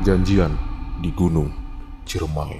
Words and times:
Perjanjian 0.00 0.56
di 1.04 1.12
Gunung 1.12 1.52
Ciremai. 2.08 2.56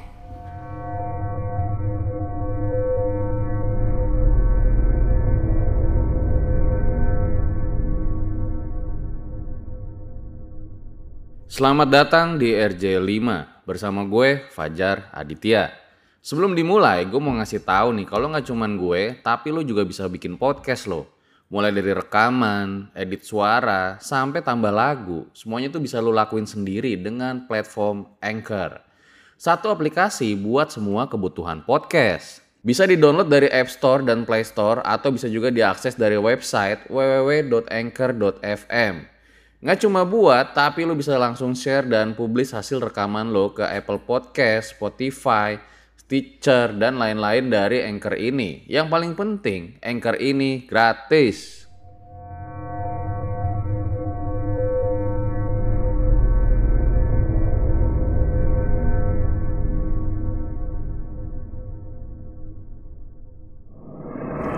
Selamat 11.48 11.88
datang 11.88 12.37
di 12.37 12.53
RJ5 12.53 13.08
bersama 13.65 14.04
gue 14.04 14.44
Fajar 14.52 15.08
Aditya. 15.08 15.72
Sebelum 16.20 16.52
dimulai, 16.52 17.09
gue 17.09 17.16
mau 17.25 17.33
ngasih 17.41 17.65
tahu 17.65 17.97
nih 17.97 18.05
kalau 18.05 18.29
nggak 18.29 18.52
cuman 18.52 18.77
gue, 18.77 19.16
tapi 19.25 19.48
lo 19.48 19.65
juga 19.65 19.88
bisa 19.88 20.05
bikin 20.12 20.37
podcast 20.37 20.93
lo. 20.93 21.09
Mulai 21.51 21.74
dari 21.74 21.91
rekaman, 21.91 22.95
edit 22.95 23.27
suara, 23.27 23.98
sampai 23.98 24.38
tambah 24.38 24.70
lagu. 24.70 25.27
Semuanya 25.34 25.66
tuh 25.66 25.83
bisa 25.83 25.98
lo 25.98 26.15
lakuin 26.15 26.47
sendiri 26.47 26.95
dengan 26.95 27.51
platform 27.51 28.06
Anchor. 28.23 28.79
Satu 29.34 29.66
aplikasi 29.66 30.39
buat 30.39 30.70
semua 30.70 31.11
kebutuhan 31.11 31.66
podcast. 31.66 32.39
Bisa 32.62 32.87
di-download 32.87 33.27
dari 33.27 33.51
App 33.51 33.66
Store 33.66 34.06
dan 34.06 34.23
Play 34.23 34.47
Store 34.47 34.78
atau 34.87 35.11
bisa 35.11 35.27
juga 35.27 35.51
diakses 35.51 35.98
dari 35.98 36.15
website 36.15 36.87
www.anchor.fm. 36.87 38.95
Nggak 39.59 39.78
cuma 39.83 40.06
buat, 40.06 40.55
tapi 40.55 40.87
lo 40.87 40.95
bisa 40.95 41.19
langsung 41.19 41.59
share 41.59 41.83
dan 41.83 42.14
publish 42.14 42.55
hasil 42.55 42.78
rekaman 42.78 43.34
lo 43.34 43.51
ke 43.51 43.67
Apple 43.67 44.06
Podcast, 44.06 44.78
Spotify, 44.78 45.59
Stitcher, 46.10 46.74
dan 46.74 46.98
lain-lain 46.98 47.55
dari 47.55 47.87
Anchor 47.87 48.19
ini. 48.19 48.66
Yang 48.66 48.87
paling 48.91 49.12
penting, 49.14 49.78
Anchor 49.78 50.19
ini 50.19 50.66
gratis. 50.66 51.70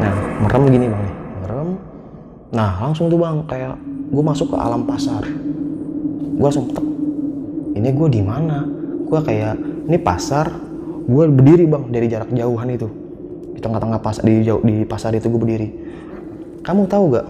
Nah, 0.00 0.16
merem 0.40 0.62
gini 0.72 0.88
bang 0.88 1.02
nih, 1.04 1.16
merem. 1.44 1.76
Nah, 2.56 2.80
langsung 2.80 3.12
tuh 3.12 3.20
bang, 3.20 3.44
kayak 3.44 3.76
gue 4.08 4.24
masuk 4.24 4.48
ke 4.48 4.56
alam 4.56 4.88
pasar. 4.88 5.28
Gue 6.32 6.48
langsung. 6.48 6.72
Ini 7.76 7.92
gue 7.92 8.08
di 8.08 8.24
mana? 8.24 8.64
Gue 9.04 9.20
kayak 9.20 9.84
ini 9.84 10.00
pasar. 10.00 10.61
Gue 11.06 11.24
berdiri 11.28 11.64
bang 11.66 11.84
dari 11.90 12.06
jarak 12.06 12.30
jauhan 12.30 12.68
itu 12.70 12.88
di 13.52 13.60
tengah-tengah 13.60 14.00
pasar 14.00 14.22
di 14.24 14.42
jauh 14.46 14.62
di 14.62 14.86
pasar 14.86 15.12
itu 15.14 15.26
gue 15.28 15.40
berdiri. 15.40 15.68
Kamu 16.62 16.86
tahu 16.86 17.04
gak? 17.18 17.26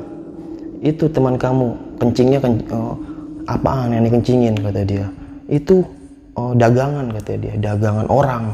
Itu 0.83 1.09
teman 1.09 1.41
kamu 1.41 1.97
kencingnya 1.97 2.39
ken, 2.42 2.61
eh, 2.61 2.95
apaan 3.48 3.97
yang 3.97 4.05
dikencingin 4.05 4.55
kata 4.61 4.83
dia. 4.84 5.06
Itu 5.48 5.84
oh, 6.37 6.53
dagangan 6.53 7.12
kata 7.17 7.33
dia, 7.41 7.55
dagangan 7.56 8.06
orang 8.12 8.53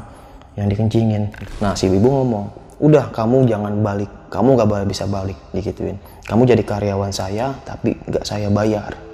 yang 0.54 0.70
dikencingin. 0.70 1.30
Nah 1.62 1.74
si 1.74 1.90
ibu 1.90 2.08
ngomong, 2.08 2.46
udah 2.82 3.10
kamu 3.10 3.46
jangan 3.46 3.74
balik, 3.82 4.10
kamu 4.30 4.54
gak 4.58 4.86
bisa 4.86 5.04
balik 5.06 5.38
digituin. 5.54 5.98
Kamu 6.28 6.44
jadi 6.44 6.62
karyawan 6.62 7.10
saya, 7.10 7.56
tapi 7.64 7.96
gak 8.06 8.22
saya 8.22 8.52
bayar. 8.52 9.07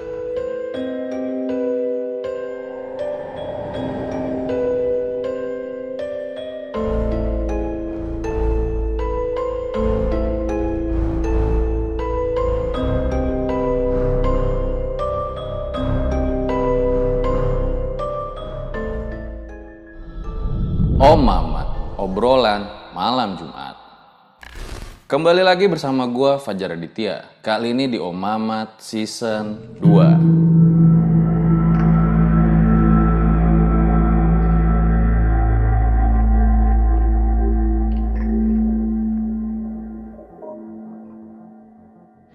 Kembali 25.14 25.46
lagi 25.46 25.70
bersama 25.70 26.10
gue 26.10 26.42
Fajar 26.42 26.74
Aditya. 26.74 27.38
Kali 27.38 27.70
ini 27.70 27.86
di 27.86 28.02
Om 28.02 28.18
Mamat 28.18 28.82
Season 28.82 29.78
2. 29.78 29.86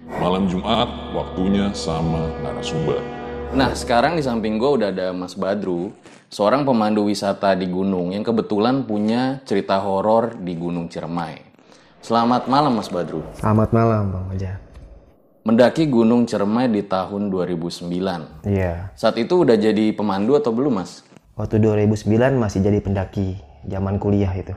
Malam 0.07 0.47
Jumat, 0.47 0.87
waktunya 1.11 1.75
sama 1.75 2.31
narasumber. 2.39 3.03
Nah, 3.59 3.75
sekarang 3.75 4.15
di 4.15 4.23
samping 4.23 4.55
gue 4.55 4.79
udah 4.79 4.87
ada 4.87 5.11
Mas 5.11 5.35
Badru, 5.35 5.91
seorang 6.31 6.63
pemandu 6.63 7.11
wisata 7.11 7.59
di 7.59 7.67
gunung 7.67 8.15
yang 8.15 8.23
kebetulan 8.23 8.87
punya 8.87 9.43
cerita 9.43 9.83
horor 9.83 10.39
di 10.39 10.55
Gunung 10.55 10.87
Ciremai. 10.87 11.48
Selamat 11.99 12.47
malam 12.47 12.79
Mas 12.79 12.87
Badru. 12.87 13.21
Selamat 13.35 13.69
malam 13.75 14.09
Bang 14.09 14.25
Fajar. 14.31 14.57
Mendaki 15.43 15.83
Gunung 15.87 16.23
Ciremai 16.23 16.71
di 16.71 16.83
tahun 16.83 17.27
2009. 17.27 17.89
Iya, 18.45 18.93
Saat 18.95 19.15
itu 19.17 19.43
udah 19.43 19.55
jadi 19.59 19.91
pemandu 19.91 20.35
atau 20.39 20.55
belum 20.55 20.79
Mas? 20.79 21.03
waktu 21.39 21.55
2009 21.55 22.35
masih 22.35 22.59
jadi 22.59 22.83
pendaki, 22.83 23.39
zaman 23.63 23.95
kuliah 23.95 24.27
itu. 24.35 24.51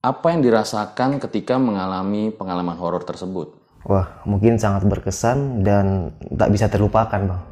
Apa 0.00 0.32
yang 0.32 0.40
dirasakan 0.40 1.20
ketika 1.20 1.60
mengalami 1.60 2.32
pengalaman 2.32 2.72
horor 2.80 3.04
tersebut? 3.04 3.52
Wah, 3.84 4.08
mungkin 4.24 4.56
sangat 4.56 4.88
berkesan 4.88 5.60
dan 5.60 6.16
tak 6.32 6.56
bisa 6.56 6.72
terlupakan 6.72 7.20
Bang. 7.20 7.42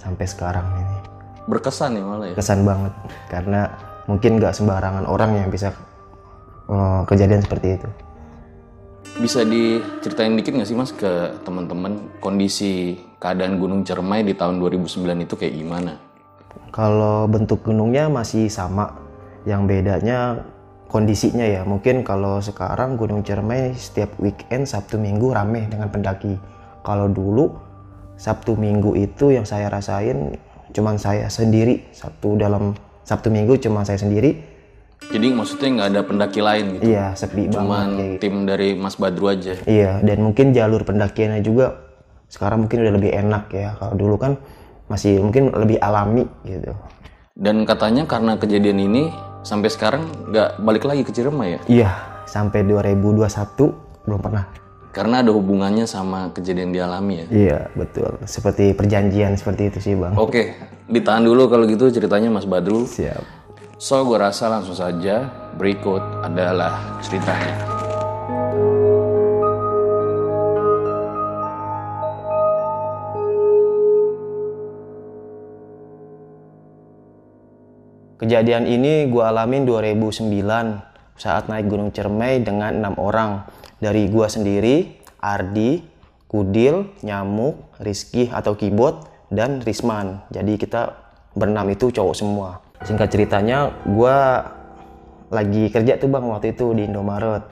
Sampai 0.00 0.24
sekarang 0.24 0.64
ini. 0.80 0.96
Berkesan 1.48 2.00
ya 2.00 2.04
malah 2.04 2.26
ya? 2.32 2.34
Kesan 2.36 2.64
banget, 2.64 2.92
karena 3.28 3.60
mungkin 4.08 4.40
gak 4.40 4.56
sembarangan 4.56 5.04
orang 5.04 5.36
yang 5.44 5.48
bisa 5.52 5.72
eh, 6.68 7.00
kejadian 7.04 7.44
seperti 7.44 7.76
itu. 7.76 7.88
Bisa 9.16 9.40
diceritain 9.48 10.36
dikit 10.36 10.52
nggak 10.52 10.68
sih 10.68 10.76
mas 10.76 10.92
ke 10.92 11.40
teman-teman 11.48 12.12
kondisi 12.20 13.00
keadaan 13.16 13.56
Gunung 13.56 13.80
Ciremai 13.88 14.28
di 14.28 14.36
tahun 14.36 14.60
2009 14.60 15.24
itu 15.24 15.34
kayak 15.34 15.54
gimana? 15.56 15.96
Kalau 16.68 17.24
bentuk 17.24 17.64
gunungnya 17.64 18.12
masih 18.12 18.52
sama, 18.52 18.92
yang 19.48 19.64
bedanya 19.64 20.44
kondisinya 20.92 21.44
ya. 21.44 21.62
Mungkin 21.64 22.04
kalau 22.04 22.40
sekarang 22.44 23.00
Gunung 23.00 23.24
Ciremai 23.24 23.76
setiap 23.76 24.12
weekend 24.20 24.68
Sabtu 24.68 25.00
Minggu 25.00 25.32
rame 25.32 25.68
dengan 25.68 25.88
pendaki. 25.92 26.36
Kalau 26.84 27.08
dulu 27.08 27.56
Sabtu 28.18 28.56
Minggu 28.58 28.96
itu 28.98 29.30
yang 29.30 29.48
saya 29.48 29.72
rasain 29.72 30.34
cuman 30.72 31.00
saya 31.00 31.28
sendiri. 31.32 31.88
Sabtu 31.96 32.36
dalam 32.36 32.76
Sabtu 33.04 33.32
Minggu 33.32 33.56
cuma 33.60 33.84
saya 33.84 34.00
sendiri. 34.00 34.57
Jadi 35.08 35.30
maksudnya 35.32 35.68
nggak 35.78 35.88
ada 35.94 36.00
pendaki 36.04 36.40
lain 36.42 36.64
gitu? 36.76 36.90
Iya, 36.92 37.14
sepi 37.14 37.48
banget 37.48 37.54
Cuman 37.54 37.86
gitu. 37.96 38.14
tim 38.20 38.34
dari 38.44 38.68
Mas 38.74 38.98
Badru 38.98 39.30
aja. 39.30 39.54
Iya, 39.64 40.02
dan 40.04 40.18
mungkin 40.20 40.50
jalur 40.52 40.82
pendakiannya 40.84 41.40
juga 41.40 41.78
sekarang 42.28 42.66
mungkin 42.66 42.84
udah 42.84 42.94
lebih 42.98 43.12
enak 43.14 43.44
ya. 43.54 43.78
Kalau 43.80 43.94
dulu 43.96 44.16
kan 44.20 44.32
masih 44.90 45.22
mungkin 45.22 45.54
lebih 45.54 45.80
alami 45.80 46.28
gitu. 46.44 46.76
Dan 47.38 47.62
katanya 47.64 48.04
karena 48.04 48.36
kejadian 48.36 48.78
ini 48.82 49.08
sampai 49.46 49.70
sekarang 49.70 50.02
nggak 50.28 50.60
balik 50.60 50.84
lagi 50.84 51.06
ke 51.06 51.14
Ciremai 51.14 51.56
ya? 51.56 51.60
Iya, 51.70 51.90
sampai 52.26 52.66
2021 52.66 53.24
belum 54.04 54.20
pernah. 54.20 54.44
Karena 54.90 55.22
ada 55.22 55.30
hubungannya 55.30 55.86
sama 55.86 56.34
kejadian 56.34 56.74
dialami 56.74 57.22
ya? 57.22 57.26
Iya, 57.30 57.58
betul. 57.78 58.18
Seperti 58.26 58.74
perjanjian 58.74 59.38
seperti 59.38 59.70
itu 59.70 59.78
sih, 59.78 59.94
Bang. 59.94 60.18
Oke, 60.18 60.58
ditahan 60.90 61.22
dulu 61.22 61.46
kalau 61.46 61.64
gitu 61.70 61.86
ceritanya 61.92 62.32
Mas 62.34 62.48
Badru. 62.48 62.82
Siap. 62.82 63.37
So, 63.78 64.02
gue 64.02 64.18
rasa 64.18 64.50
langsung 64.50 64.74
saja 64.74 65.30
berikut 65.54 66.02
adalah 66.26 66.98
ceritanya. 66.98 67.62
Kejadian 78.18 78.66
ini 78.66 79.06
gua 79.06 79.30
alamin 79.30 79.62
2009 79.62 80.26
saat 81.14 81.46
naik 81.46 81.70
Gunung 81.70 81.94
Cermai 81.94 82.42
dengan 82.42 82.74
enam 82.74 82.98
orang. 82.98 83.46
Dari 83.78 84.10
gua 84.10 84.26
sendiri, 84.26 84.98
Ardi, 85.22 85.86
Kudil, 86.26 86.98
Nyamuk, 87.06 87.78
Rizky 87.78 88.26
atau 88.26 88.58
Kibot, 88.58 89.06
dan 89.30 89.62
Risman. 89.62 90.26
Jadi 90.34 90.58
kita 90.58 90.98
berenam 91.38 91.70
itu 91.70 91.94
cowok 91.94 92.16
semua. 92.18 92.67
Singkat 92.86 93.08
ceritanya, 93.10 93.74
gua 93.86 94.46
lagi 95.28 95.68
kerja 95.68 96.00
tuh 96.00 96.08
bang 96.08 96.24
waktu 96.24 96.56
itu 96.56 96.72
di 96.72 96.88
Indomaret. 96.88 97.44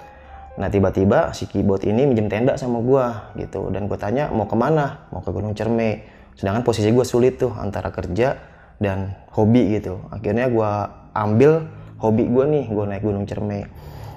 Nah 0.57 0.73
tiba-tiba 0.73 1.37
si 1.37 1.45
Kibot 1.45 1.85
ini 1.85 2.09
minjem 2.09 2.33
tenda 2.33 2.57
sama 2.57 2.81
gua 2.81 3.35
gitu. 3.37 3.69
Dan 3.69 3.91
gue 3.91 3.99
tanya 4.01 4.33
mau 4.33 4.49
ke 4.49 4.57
mana? 4.57 5.05
Mau 5.13 5.21
ke 5.21 5.29
Gunung 5.29 5.53
Cermai. 5.53 6.01
Sedangkan 6.33 6.65
posisi 6.65 6.89
gue 6.89 7.05
sulit 7.05 7.37
tuh 7.37 7.53
antara 7.53 7.93
kerja 7.93 8.41
dan 8.81 9.13
hobi 9.37 9.77
gitu. 9.77 10.01
Akhirnya 10.09 10.49
gua 10.49 10.89
ambil 11.13 11.69
hobi 12.01 12.29
gue 12.29 12.45
nih, 12.45 12.65
gue 12.69 12.85
naik 12.89 13.05
Gunung 13.05 13.25
Cermai. 13.29 13.65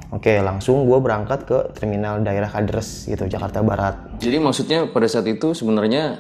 Oke, 0.09 0.41
langsung 0.41 0.89
gue 0.89 1.00
berangkat 1.00 1.45
ke 1.45 1.57
terminal 1.77 2.19
daerah 2.25 2.50
Kadres 2.50 3.05
gitu, 3.05 3.29
Jakarta 3.29 3.62
Barat. 3.62 4.19
Jadi 4.19 4.41
maksudnya 4.41 4.89
pada 4.89 5.05
saat 5.05 5.29
itu 5.29 5.53
sebenarnya 5.53 6.17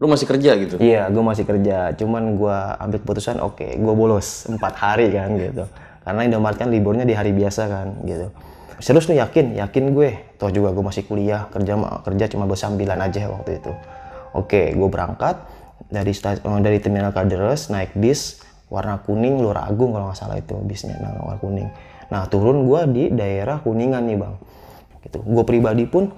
Lu 0.00 0.08
masih 0.08 0.24
kerja 0.24 0.56
gitu? 0.56 0.80
Iya, 0.80 1.12
gue 1.12 1.20
masih 1.20 1.44
kerja. 1.44 1.92
Cuman 1.92 2.40
gue 2.40 2.56
ambil 2.80 2.98
keputusan, 3.04 3.36
oke, 3.44 3.76
gue 3.76 3.94
bolos 3.94 4.48
empat 4.48 4.74
hari 4.80 5.12
kan 5.12 5.36
gitu. 5.36 5.68
Karena 6.00 6.20
Indomaret 6.24 6.56
kan 6.56 6.72
liburnya 6.72 7.04
di 7.04 7.12
hari 7.12 7.36
biasa 7.36 7.68
kan 7.68 8.00
gitu. 8.08 8.32
Serius 8.80 9.04
lu 9.12 9.20
yakin? 9.20 9.60
Yakin 9.60 9.92
gue. 9.92 10.40
Toh 10.40 10.48
juga 10.48 10.72
gue 10.72 10.80
masih 10.80 11.04
kuliah, 11.04 11.52
kerja 11.52 11.76
kerja 12.00 12.24
cuma 12.32 12.48
bersambilan 12.48 12.96
aja 12.96 13.28
waktu 13.28 13.60
itu. 13.60 13.72
Oke, 14.32 14.72
gue 14.72 14.88
berangkat 14.88 15.36
dari 15.92 16.16
eh, 16.16 16.60
dari 16.64 16.78
terminal 16.80 17.12
Kalideres 17.12 17.68
naik 17.68 17.92
bis 17.92 18.40
warna 18.72 19.04
kuning 19.04 19.36
Lurah 19.42 19.68
Agung 19.68 19.92
kalau 19.92 20.08
nggak 20.08 20.16
salah 20.16 20.40
itu 20.40 20.56
bisnya 20.64 20.96
nah, 20.96 21.12
warna 21.20 21.36
kuning. 21.44 21.68
Nah 22.08 22.24
turun 22.30 22.64
gue 22.64 22.80
di 22.88 23.04
daerah 23.12 23.60
Kuningan 23.60 24.08
nih 24.08 24.16
bang. 24.16 24.34
Gitu. 25.04 25.18
Gue 25.28 25.44
pribadi 25.44 25.84
pun 25.84 26.08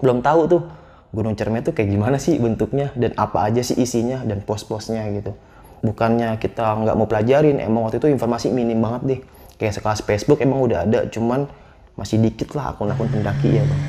belum 0.00 0.24
tahu 0.24 0.40
tuh 0.48 0.62
Gunung 1.08 1.32
Cermai 1.40 1.64
itu 1.64 1.72
kayak 1.72 1.88
gimana 1.88 2.20
sih 2.20 2.36
bentuknya 2.36 2.92
dan 2.92 3.16
apa 3.16 3.48
aja 3.48 3.64
sih 3.64 3.80
isinya 3.80 4.20
dan 4.28 4.44
pos-posnya 4.44 5.08
gitu. 5.16 5.32
Bukannya 5.80 6.36
kita 6.36 6.84
nggak 6.84 6.96
mau 7.00 7.08
pelajarin, 7.08 7.64
emang 7.64 7.88
waktu 7.88 7.96
itu 7.96 8.12
informasi 8.12 8.52
minim 8.52 8.76
banget 8.76 9.02
deh. 9.08 9.20
Kayak 9.56 9.80
sekelas 9.80 10.04
Facebook 10.04 10.44
emang 10.44 10.60
udah 10.68 10.84
ada, 10.84 11.08
cuman 11.08 11.48
masih 11.96 12.20
dikit 12.20 12.52
lah 12.52 12.76
akun-akun 12.76 13.08
pendaki 13.08 13.56
ya 13.56 13.64
bang. 13.64 13.82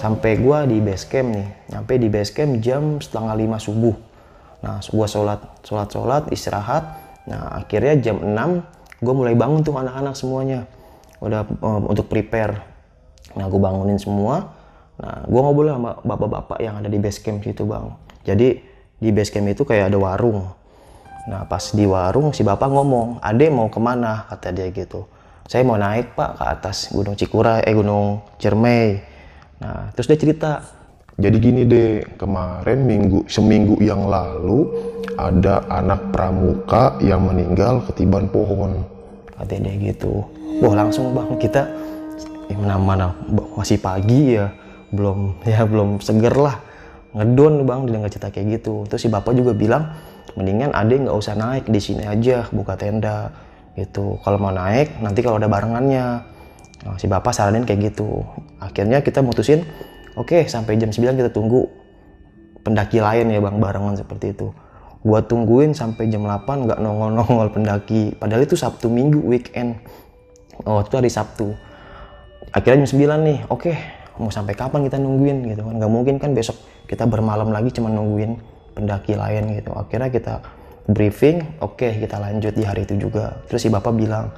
Sampai 0.00 0.40
gua 0.40 0.64
di 0.64 0.80
base 0.80 1.04
camp 1.12 1.28
nih, 1.28 1.48
nyampe 1.76 1.92
di 2.00 2.08
base 2.08 2.32
camp 2.32 2.56
jam 2.64 3.04
setengah 3.04 3.36
lima 3.36 3.60
subuh. 3.60 3.96
Nah, 4.64 4.80
gua 4.80 5.04
sholat, 5.04 5.44
sholat, 5.60 5.88
sholat, 5.92 6.22
istirahat. 6.32 6.84
Nah, 7.28 7.60
akhirnya 7.60 8.00
jam 8.00 8.16
6 8.22 8.64
gue 9.02 9.14
mulai 9.14 9.36
bangun 9.36 9.60
tuh 9.60 9.76
anak-anak 9.76 10.14
semuanya. 10.16 10.64
Udah 11.20 11.48
um, 11.62 11.90
untuk 11.90 12.08
prepare. 12.08 12.60
Nah, 13.36 13.46
gue 13.48 13.60
bangunin 13.60 14.00
semua. 14.00 14.52
Nah, 14.96 15.28
gue 15.28 15.40
ngobrol 15.40 15.76
sama 15.76 16.00
bapak-bapak 16.00 16.58
yang 16.64 16.80
ada 16.80 16.88
di 16.88 16.96
base 16.96 17.20
camp 17.20 17.44
situ 17.44 17.68
bang. 17.68 17.92
Jadi 18.24 18.48
di 18.96 19.10
base 19.12 19.30
camp 19.32 19.48
itu 19.48 19.62
kayak 19.64 19.92
ada 19.92 19.98
warung. 20.00 20.48
Nah, 21.26 21.44
pas 21.44 21.62
di 21.74 21.84
warung 21.84 22.32
si 22.32 22.46
bapak 22.46 22.70
ngomong, 22.70 23.20
Ade 23.20 23.50
mau 23.52 23.68
ke 23.68 23.76
mana? 23.82 24.24
Kata 24.30 24.54
dia 24.54 24.70
gitu. 24.72 25.04
Saya 25.46 25.62
mau 25.62 25.78
naik 25.78 26.18
pak 26.18 26.38
ke 26.38 26.44
atas 26.46 26.90
Gunung 26.90 27.14
Cikura, 27.14 27.62
eh 27.62 27.74
Gunung 27.74 28.24
Ciremai. 28.40 28.98
Nah, 29.62 29.90
terus 29.94 30.10
dia 30.10 30.18
cerita, 30.18 30.52
Jadi 31.16 31.36
gini 31.40 31.64
deh, 31.64 32.04
kemarin 32.20 32.84
minggu 32.84 33.24
seminggu 33.24 33.80
yang 33.80 34.04
lalu 34.04 34.68
ada 35.16 35.64
anak 35.72 36.12
pramuka 36.12 37.00
yang 37.00 37.24
meninggal 37.24 37.80
ketiban 37.88 38.28
pohon. 38.28 38.84
katanya 39.36 39.72
dia 39.76 39.92
gitu 39.92 40.24
wah 40.62 40.74
langsung 40.74 41.12
bang 41.12 41.30
kita 41.36 41.62
ya 42.46 42.56
mana 42.56 42.76
mana 42.78 43.06
masih 43.58 43.78
pagi 43.80 44.38
ya. 44.38 44.50
Belum 44.94 45.34
ya 45.48 45.66
belum 45.66 45.98
seger 45.98 46.34
lah. 46.34 46.56
Ngedon 47.16 47.64
bang 47.64 47.80
dia 47.88 47.96
nggak 48.02 48.12
cerita 48.12 48.28
kayak 48.30 48.46
gitu. 48.60 48.84
Terus 48.86 49.00
si 49.06 49.08
bapak 49.08 49.32
juga 49.34 49.52
bilang 49.56 49.92
mendingan 50.36 50.70
ade 50.76 51.00
nggak 51.00 51.16
usah 51.16 51.32
naik 51.32 51.64
di 51.66 51.80
sini 51.80 52.04
aja 52.04 52.46
buka 52.52 52.76
tenda 52.76 53.32
gitu. 53.74 54.20
Kalau 54.20 54.38
mau 54.40 54.52
naik 54.52 55.00
nanti 55.00 55.20
kalau 55.24 55.40
ada 55.40 55.48
barengannya. 55.48 56.22
Nah, 56.86 56.94
si 57.00 57.08
bapak 57.08 57.32
saranin 57.32 57.64
kayak 57.64 57.92
gitu. 57.92 58.22
Akhirnya 58.62 59.00
kita 59.02 59.24
mutusin 59.24 59.64
oke 60.14 60.46
sampai 60.46 60.78
jam 60.78 60.92
9 60.92 61.18
kita 61.18 61.30
tunggu 61.32 61.66
pendaki 62.62 63.00
lain 63.00 63.32
ya 63.32 63.40
bang 63.42 63.56
barengan 63.58 63.96
seperti 63.96 64.36
itu. 64.36 64.52
Gua 65.06 65.22
tungguin 65.22 65.70
sampai 65.72 66.10
jam 66.10 66.26
8 66.26 66.66
nggak 66.66 66.78
nongol-nongol 66.78 67.48
pendaki. 67.54 68.14
Padahal 68.18 68.44
itu 68.44 68.58
Sabtu 68.58 68.92
Minggu 68.92 69.22
weekend 69.24 69.78
oh 70.64 70.80
itu 70.80 70.94
hari 70.96 71.10
Sabtu 71.12 71.52
akhirnya 72.54 72.88
jam 72.88 72.96
9 72.96 73.28
nih 73.28 73.38
oke 73.52 73.72
mau 74.16 74.32
sampai 74.32 74.56
kapan 74.56 74.88
kita 74.88 74.96
nungguin 74.96 75.44
gitu 75.52 75.62
kan 75.66 75.74
nggak 75.76 75.92
mungkin 75.92 76.14
kan 76.16 76.32
besok 76.32 76.56
kita 76.88 77.04
bermalam 77.04 77.52
lagi 77.52 77.68
cuma 77.76 77.92
nungguin 77.92 78.40
pendaki 78.72 79.12
lain 79.12 79.60
gitu 79.60 79.76
akhirnya 79.76 80.08
kita 80.08 80.40
briefing 80.88 81.44
oke 81.60 81.84
kita 81.84 82.16
lanjut 82.16 82.56
di 82.56 82.64
hari 82.64 82.88
itu 82.88 82.96
juga 82.96 83.36
terus 83.44 83.60
si 83.60 83.68
bapak 83.68 83.92
bilang 83.92 84.32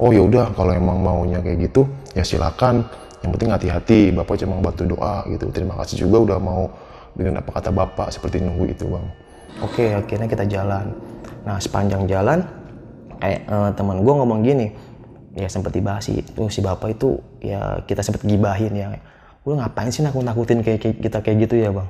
Oh 0.00 0.08
ya 0.16 0.24
udah 0.24 0.56
kalau 0.56 0.72
emang 0.72 0.96
maunya 1.04 1.44
kayak 1.44 1.68
gitu 1.68 1.84
ya 2.16 2.24
silakan. 2.24 2.88
Yang 3.20 3.30
penting 3.36 3.50
hati-hati. 3.52 4.00
Bapak 4.16 4.40
cuma 4.40 4.56
bantu 4.64 4.88
doa 4.88 5.20
gitu. 5.28 5.52
Terima 5.52 5.76
kasih 5.76 6.08
juga 6.08 6.24
udah 6.24 6.38
mau 6.40 6.72
dengan 7.12 7.44
apa 7.44 7.52
kata 7.52 7.68
bapak 7.68 8.08
seperti 8.08 8.40
nunggu 8.40 8.72
itu 8.72 8.88
bang. 8.88 9.06
Oke, 9.60 9.92
akhirnya 9.92 10.24
kita 10.24 10.48
jalan. 10.48 10.96
Nah, 11.44 11.60
sepanjang 11.60 12.08
jalan, 12.08 12.40
kayak 13.20 13.44
eh, 13.44 13.70
teman 13.76 14.00
gue 14.00 14.14
ngomong 14.24 14.40
gini, 14.40 14.72
ya 15.34 15.46
sempat 15.46 15.74
dibahasi. 15.74 16.22
Tuh 16.34 16.50
si 16.50 16.62
bapak 16.62 16.98
itu 16.98 17.18
ya 17.42 17.82
kita 17.86 18.02
sempat 18.02 18.26
gibahin 18.26 18.72
ya. 18.74 18.88
Udah 19.46 19.66
ngapain 19.66 19.88
sih 19.88 20.04
nakut-nakutin 20.04 20.60
kayak, 20.60 20.78
kayak 20.82 20.96
kita 21.00 21.18
kayak 21.22 21.36
gitu 21.48 21.54
ya 21.58 21.70
bang? 21.72 21.88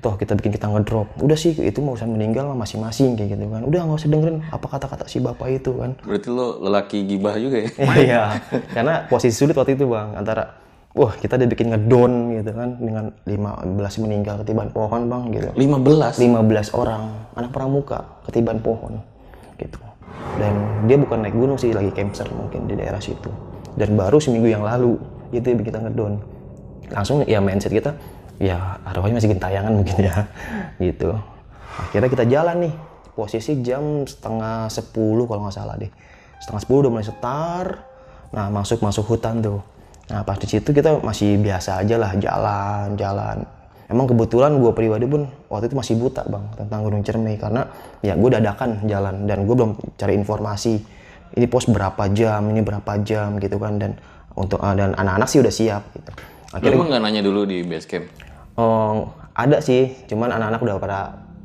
Toh 0.00 0.16
kita 0.16 0.32
bikin 0.34 0.56
kita 0.56 0.66
ngedrop. 0.72 1.08
Udah 1.20 1.36
sih 1.36 1.52
itu 1.52 1.78
mau 1.84 1.94
urusan 1.94 2.10
meninggal 2.10 2.48
masing-masing 2.56 3.14
kayak 3.14 3.36
gitu 3.36 3.44
kan. 3.52 3.62
Udah 3.62 3.80
nggak 3.86 3.98
usah 4.00 4.08
dengerin 4.10 4.38
apa 4.48 4.66
kata-kata 4.66 5.04
si 5.06 5.20
bapak 5.20 5.48
itu 5.62 5.70
kan. 5.76 5.90
Berarti 6.02 6.28
lo 6.32 6.58
lelaki 6.64 6.98
gibah 7.06 7.36
juga 7.36 7.56
ya? 7.62 7.70
Iya, 8.02 8.22
karena 8.72 8.94
posisi 9.06 9.36
sulit 9.36 9.54
waktu 9.54 9.76
itu 9.76 9.84
bang 9.86 10.16
antara 10.16 10.58
wah 10.96 11.12
kita 11.16 11.36
udah 11.36 11.48
bikin 11.48 11.72
ngedon 11.72 12.12
gitu 12.40 12.50
kan 12.52 12.68
dengan 12.80 13.04
15 13.24 14.04
meninggal 14.04 14.40
ketiban 14.42 14.68
pohon 14.72 15.06
bang 15.06 15.22
gitu. 15.32 15.48
15? 15.54 16.18
15 16.18 16.80
orang 16.80 17.02
anak 17.36 17.50
pramuka 17.52 18.00
ketiban 18.26 18.58
pohon 18.58 19.00
gitu 19.60 19.91
dan 20.40 20.52
dia 20.88 20.96
bukan 20.96 21.22
naik 21.22 21.36
gunung 21.36 21.58
sih 21.60 21.70
lagi 21.70 21.92
campsite 21.92 22.32
mungkin 22.32 22.64
di 22.66 22.74
daerah 22.78 23.00
situ. 23.02 23.28
Dan 23.76 23.96
baru 23.96 24.20
seminggu 24.20 24.48
yang 24.48 24.64
lalu 24.64 24.96
itu 25.32 25.44
yang 25.48 25.60
kita 25.60 25.80
ngedon. 25.80 26.20
Langsung 26.92 27.24
ya 27.24 27.40
mindset 27.40 27.72
kita 27.72 27.96
ya 28.40 28.80
arwahnya 28.84 29.20
masih 29.20 29.32
gentayangan 29.32 29.72
mungkin 29.72 29.96
ya 30.02 30.28
gitu. 30.86 31.16
Akhirnya 31.88 32.08
kita 32.12 32.24
jalan 32.28 32.68
nih 32.68 32.74
posisi 33.12 33.60
jam 33.64 34.04
setengah 34.04 34.68
sepuluh 34.68 35.24
kalau 35.24 35.48
nggak 35.48 35.56
salah 35.56 35.76
deh. 35.80 35.88
Setengah 36.40 36.60
sepuluh 36.60 36.88
udah 36.88 36.92
mulai 36.92 37.06
setar 37.06 37.66
nah 38.32 38.48
masuk 38.48 38.80
masuk 38.80 39.04
hutan 39.08 39.44
tuh. 39.44 39.60
Nah 40.08 40.24
pas 40.24 40.36
di 40.36 40.48
situ 40.48 40.72
kita 40.72 41.00
masih 41.00 41.40
biasa 41.40 41.84
aja 41.84 41.96
lah 41.96 42.12
jalan 42.16 42.96
jalan 42.96 43.44
emang 43.92 44.08
kebetulan 44.08 44.56
gue 44.56 44.72
pribadi 44.72 45.04
pun 45.04 45.28
waktu 45.46 45.68
itu 45.68 45.76
masih 45.76 45.94
buta 45.94 46.24
bang 46.24 46.44
tentang 46.56 46.80
Gunung 46.82 47.04
Cermai 47.04 47.36
karena 47.36 47.68
ya 48.00 48.16
gue 48.16 48.30
dadakan 48.32 48.88
jalan 48.88 49.28
dan 49.28 49.44
gue 49.44 49.54
belum 49.54 49.76
cari 49.94 50.16
informasi 50.16 50.80
ini 51.32 51.46
pos 51.46 51.68
berapa 51.68 52.08
jam 52.10 52.48
ini 52.48 52.60
berapa 52.60 52.92
jam 53.00 53.36
gitu 53.36 53.56
kan 53.56 53.76
dan 53.76 53.96
untuk 54.32 54.58
ah, 54.58 54.72
dan 54.72 54.96
anak-anak 54.96 55.28
sih 55.28 55.38
udah 55.38 55.52
siap 55.52 55.82
gitu. 55.92 56.10
Lo 56.52 56.68
emang 56.72 56.88
nggak 56.88 57.02
nanya 57.04 57.20
dulu 57.20 57.44
di 57.44 57.64
base 57.64 57.84
camp? 57.84 58.08
Oh, 58.56 59.08
ada 59.32 59.60
sih, 59.60 59.92
cuman 60.04 60.28
anak-anak 60.28 60.60
udah 60.60 60.74
pada 60.76 60.98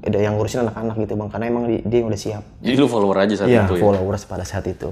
ada 0.03 0.19
yang 0.19 0.35
ngurusin 0.35 0.63
anak-anak 0.63 0.95
gitu 0.99 1.15
bang, 1.15 1.29
karena 1.31 1.45
emang 1.47 1.63
di- 1.67 1.83
dia 1.83 2.03
udah 2.03 2.19
siap. 2.19 2.43
Jadi 2.59 2.75
lu 2.75 2.87
follower 2.87 3.17
aja 3.23 3.33
saat 3.39 3.47
Iya, 3.47 3.63
itu 3.63 3.75
ya? 3.75 3.83
followers 3.83 4.23
pada 4.23 4.43
saat 4.43 4.67
itu. 4.67 4.91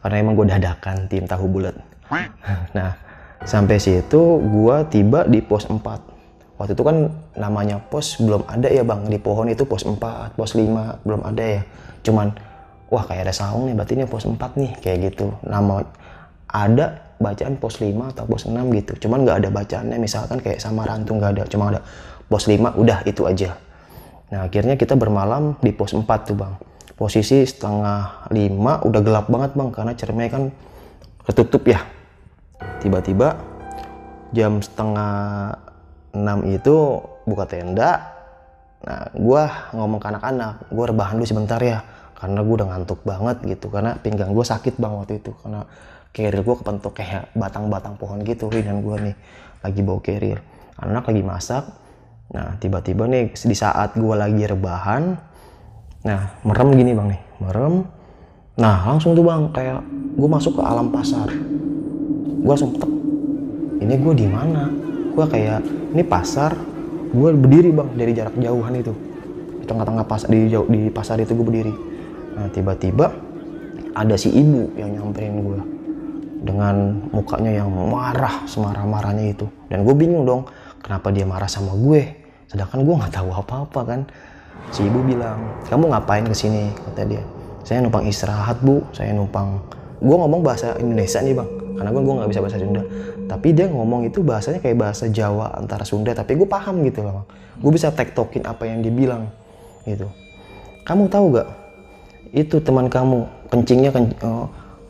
Karena 0.00 0.16
emang 0.20 0.32
gue 0.34 0.48
dadakan 0.48 1.08
tim 1.08 1.24
tahu 1.24 1.44
bulat. 1.48 1.76
Nah, 2.72 2.96
sampai 3.44 3.80
situ 3.80 4.20
gua 4.42 4.84
tiba 4.84 5.24
di 5.24 5.40
pos 5.40 5.64
4. 5.64 6.11
Waktu 6.62 6.78
itu 6.78 6.86
kan 6.86 7.10
namanya 7.34 7.82
pos 7.82 8.22
belum 8.22 8.46
ada 8.46 8.70
ya 8.70 8.86
bang, 8.86 9.10
di 9.10 9.18
pohon 9.18 9.50
itu 9.50 9.66
pos 9.66 9.82
4, 9.82 10.38
pos 10.38 10.54
5, 10.54 11.02
belum 11.02 11.26
ada 11.26 11.42
ya. 11.58 11.62
Cuman, 12.06 12.30
wah 12.86 13.02
kayak 13.02 13.26
ada 13.26 13.34
saung 13.34 13.66
nih, 13.66 13.74
berarti 13.74 13.98
ini 13.98 14.06
pos 14.06 14.22
4 14.22 14.38
nih, 14.38 14.70
kayak 14.78 15.10
gitu. 15.10 15.34
Nama 15.42 15.82
ada 16.46 17.02
bacaan 17.18 17.58
pos 17.58 17.82
5 17.82 18.14
atau 18.14 18.30
pos 18.30 18.46
6 18.46 18.54
gitu. 18.78 18.94
Cuman 18.94 19.26
nggak 19.26 19.42
ada 19.42 19.50
bacaannya, 19.50 19.98
misalkan 19.98 20.38
kayak 20.38 20.62
sama 20.62 20.86
rantung 20.86 21.18
nggak 21.18 21.34
ada, 21.34 21.42
cuma 21.50 21.74
ada 21.74 21.82
pos 22.30 22.46
5, 22.46 22.78
udah 22.78 23.02
itu 23.10 23.26
aja. 23.26 23.58
Nah 24.30 24.46
akhirnya 24.46 24.78
kita 24.78 24.94
bermalam 24.94 25.58
di 25.58 25.74
pos 25.74 25.98
4 25.98 26.06
tuh 26.30 26.38
bang. 26.38 26.54
Posisi 26.94 27.42
setengah 27.42 28.30
lima 28.30 28.78
udah 28.86 29.02
gelap 29.02 29.26
banget 29.26 29.58
bang 29.58 29.74
karena 29.74 29.92
Cermai 29.98 30.30
kan 30.30 30.54
ketutup 31.26 31.66
ya. 31.66 31.82
Tiba-tiba 32.78 33.34
jam 34.30 34.62
setengah 34.62 35.58
enam 36.12 36.44
itu 36.48 37.00
buka 37.26 37.44
tenda. 37.48 38.12
Nah 38.82 39.08
gua 39.16 39.72
ngomong 39.76 40.00
ke 40.00 40.06
anak-anak, 40.08 40.54
gua 40.72 40.84
rebahan 40.88 41.16
dulu 41.18 41.26
sebentar 41.28 41.60
ya. 41.60 41.84
Karena 42.16 42.40
gua 42.46 42.54
udah 42.62 42.68
ngantuk 42.72 43.00
banget 43.02 43.36
gitu. 43.44 43.66
Karena 43.68 43.98
pinggang 43.98 44.30
gua 44.32 44.46
sakit 44.46 44.78
bang 44.78 44.92
waktu 44.94 45.18
itu. 45.18 45.32
Karena 45.42 45.66
carrier 46.12 46.42
gua 46.44 46.56
kepentuk 46.60 46.92
kayak 46.94 47.32
batang-batang 47.34 47.96
pohon 47.98 48.20
gitu. 48.22 48.46
Dan 48.52 48.84
gua 48.84 49.00
nih 49.00 49.14
lagi 49.64 49.80
bawa 49.80 50.00
carrier. 50.00 50.38
Anak 50.82 51.06
lagi 51.08 51.22
masak, 51.22 51.64
Nah, 52.32 52.56
tiba-tiba 52.56 53.04
nih 53.04 53.28
di 53.36 53.56
saat 53.56 53.92
gua 53.92 54.24
lagi 54.24 54.40
rebahan, 54.48 55.20
nah 56.00 56.32
merem 56.48 56.72
gini 56.72 56.96
bang 56.96 57.08
nih, 57.12 57.22
merem. 57.44 57.84
Nah 58.56 58.88
langsung 58.88 59.12
tuh 59.12 59.20
bang, 59.20 59.52
kayak 59.52 59.84
gue 60.16 60.28
masuk 60.28 60.56
ke 60.56 60.62
alam 60.64 60.88
pasar. 60.88 61.28
Gue 62.42 62.48
langsung 62.48 62.72
ini 63.80 63.94
gue 64.00 64.14
di 64.16 64.26
mana? 64.28 64.68
Gue 65.12 65.26
kayak 65.28 65.60
ini 65.92 66.04
pasar, 66.04 66.56
gue 67.12 67.30
berdiri 67.36 67.70
bang 67.70 67.88
dari 67.92 68.12
jarak 68.16 68.32
jauhan 68.40 68.72
itu, 68.80 68.92
di 69.60 69.64
tengah-tengah 69.68 70.04
pasar 70.08 70.28
di 70.32 70.48
jauh 70.48 70.64
di 70.66 70.88
pasar 70.88 71.20
itu 71.20 71.36
gue 71.36 71.46
berdiri. 71.46 71.74
Nah 72.32 72.48
tiba-tiba 72.48 73.12
ada 73.92 74.16
si 74.16 74.32
ibu 74.32 74.72
yang 74.80 74.96
nyamperin 74.96 75.36
gue. 75.44 75.60
dengan 76.42 76.98
mukanya 77.14 77.62
yang 77.62 77.70
marah 77.70 78.42
semarah-marahnya 78.50 79.32
itu. 79.32 79.46
Dan 79.70 79.86
gue 79.86 79.94
bingung 79.94 80.26
dong 80.26 80.42
kenapa 80.82 81.14
dia 81.14 81.22
marah 81.22 81.46
sama 81.46 81.72
gue? 81.78 82.02
Sedangkan 82.50 82.82
gue 82.82 82.94
nggak 82.98 83.14
tahu 83.14 83.30
apa-apa 83.30 83.80
kan? 83.86 84.00
Si 84.74 84.84
ibu 84.84 85.00
bilang 85.06 85.38
kamu 85.70 85.88
ngapain 85.94 86.26
ke 86.26 86.34
sini 86.34 86.74
kata 86.90 87.02
dia. 87.06 87.22
Saya 87.62 87.78
numpang 87.80 88.04
istirahat 88.10 88.58
bu. 88.60 88.82
Saya 88.90 89.14
numpang 89.14 89.62
gue 90.02 90.16
ngomong 90.18 90.42
bahasa 90.42 90.74
Indonesia 90.82 91.22
nih 91.22 91.34
bang. 91.38 91.50
Karena 91.78 91.90
gue 91.94 92.02
gue 92.02 92.14
nggak 92.18 92.30
bisa 92.30 92.40
bahasa 92.42 92.58
Sunda. 92.58 92.82
Tapi 93.30 93.48
dia 93.54 93.66
ngomong 93.70 94.00
itu 94.04 94.18
bahasanya 94.20 94.58
kayak 94.58 94.76
bahasa 94.76 95.06
Jawa 95.08 95.54
antara 95.54 95.86
Sunda 95.86 96.12
tapi 96.12 96.34
gue 96.34 96.46
paham 96.46 96.82
gitu 96.82 97.06
loh 97.06 97.22
bang. 97.22 97.26
Gue 97.62 97.70
bisa 97.72 97.94
tektokin 97.94 98.42
apa 98.44 98.66
yang 98.66 98.82
dia 98.82 98.92
bilang 98.92 99.30
gitu. 99.86 100.10
Kamu 100.82 101.06
tahu 101.06 101.38
gak 101.38 101.48
itu 102.32 102.56
teman 102.64 102.88
kamu 102.88 103.28
kencingnya 103.52 103.90
ken, 103.92 104.08
uh, 104.24 104.48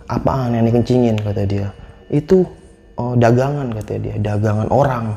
apaan 0.09 0.57
yang 0.57 0.65
dikencingin 0.65 1.21
kata 1.21 1.43
dia. 1.45 1.69
Itu 2.09 2.49
uh, 2.97 3.15
dagangan 3.19 3.69
kata 3.77 4.01
dia. 4.01 4.15
Dagangan 4.17 4.73
orang 4.73 5.13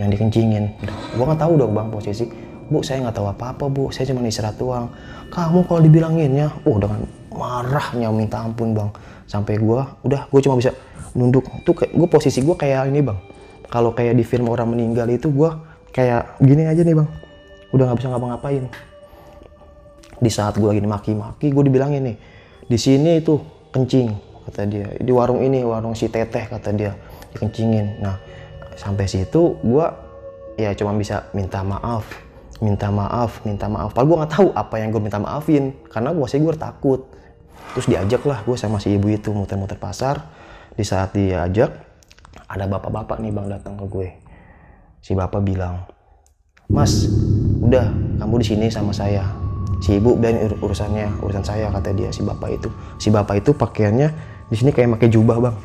yang 0.00 0.08
dikencingin. 0.10 0.74
Gue 1.14 1.24
nggak 1.24 1.40
tahu 1.40 1.54
dong 1.54 1.72
bang 1.74 1.88
posisi. 1.90 2.26
Bu 2.68 2.84
saya 2.84 3.00
nggak 3.06 3.16
tahu 3.16 3.26
apa-apa 3.32 3.64
bu. 3.70 3.84
Saya 3.94 4.12
cuma 4.12 4.24
istirahat 4.26 4.56
doang. 4.60 4.92
Kamu 5.28 5.64
kalau 5.68 5.80
dibilanginnya 5.84 6.52
oh 6.64 6.76
dengan 6.80 7.04
marahnya 7.38 8.10
minta 8.10 8.42
ampun 8.42 8.74
bang. 8.74 8.90
Sampai 9.30 9.62
gue 9.62 9.80
udah 10.02 10.26
gue 10.26 10.40
cuma 10.42 10.58
bisa 10.58 10.74
nunduk. 11.14 11.46
Tuh 11.62 11.72
kayak 11.72 11.94
gue 11.94 12.08
posisi 12.10 12.42
gue 12.42 12.56
kayak 12.58 12.90
ini 12.90 13.00
bang. 13.00 13.18
Kalau 13.70 13.94
kayak 13.94 14.18
di 14.18 14.24
film 14.26 14.50
orang 14.50 14.74
meninggal 14.74 15.06
itu 15.06 15.30
gue 15.30 15.50
kayak 15.94 16.42
gini 16.42 16.66
aja 16.66 16.82
nih 16.82 16.96
bang. 16.98 17.08
Udah 17.70 17.84
nggak 17.88 17.98
bisa 18.02 18.08
ngapa-ngapain. 18.10 18.64
Di 20.18 20.30
saat 20.34 20.58
gue 20.58 20.66
lagi 20.66 20.82
maki-maki 20.82 21.54
gue 21.54 21.62
dibilangin 21.62 22.02
nih 22.02 22.16
di 22.68 22.76
sini 22.76 23.22
itu 23.22 23.38
kencing 23.70 24.08
kata 24.50 24.62
dia. 24.66 24.88
Di 24.98 25.12
warung 25.14 25.40
ini 25.40 25.62
warung 25.62 25.94
si 25.94 26.10
teteh 26.10 26.50
kata 26.50 26.74
dia. 26.74 26.92
Dikencingin. 27.32 28.02
Nah 28.02 28.18
sampai 28.74 29.06
situ 29.06 29.56
gue 29.62 29.86
ya 30.58 30.74
cuma 30.74 30.94
bisa 30.98 31.30
minta 31.34 31.62
maaf 31.62 32.06
minta 32.58 32.90
maaf 32.90 33.42
minta 33.46 33.66
maaf. 33.70 33.94
Padahal 33.94 34.08
gue 34.10 34.16
nggak 34.18 34.32
tahu 34.34 34.48
apa 34.54 34.74
yang 34.82 34.88
gue 34.90 35.02
minta 35.02 35.18
maafin 35.22 35.74
karena 35.88 36.10
gue 36.10 36.26
sih 36.26 36.42
gue 36.42 36.54
takut 36.58 37.06
terus 37.74 37.86
diajak 37.88 38.22
lah 38.24 38.44
gue 38.44 38.56
sama 38.56 38.78
si 38.78 38.94
ibu 38.94 39.08
itu 39.10 39.32
muter-muter 39.32 39.76
pasar. 39.76 40.24
Di 40.78 40.86
saat 40.86 41.16
diajak 41.16 41.74
ada 42.46 42.64
bapak-bapak 42.70 43.18
nih 43.18 43.32
bang 43.34 43.46
datang 43.50 43.74
ke 43.76 43.86
gue. 43.90 44.08
Si 45.02 45.12
bapak 45.12 45.42
bilang 45.42 45.84
mas 46.68 47.08
udah 47.64 47.88
kamu 48.20 48.34
di 48.40 48.46
sini 48.46 48.66
sama 48.68 48.94
saya. 48.94 49.24
Si 49.78 49.94
ibu 49.98 50.18
dan 50.18 50.38
ur 50.42 50.58
urusannya 50.58 51.22
urusan 51.22 51.44
saya 51.46 51.70
kata 51.70 51.94
dia 51.94 52.10
si 52.10 52.22
bapak 52.22 52.58
itu. 52.58 52.68
Si 52.98 53.08
bapak 53.10 53.42
itu 53.42 53.50
pakaiannya 53.54 54.08
di 54.48 54.56
sini 54.56 54.70
kayak 54.70 54.98
pakai 54.98 55.08
jubah 55.10 55.38
bang. 55.38 55.56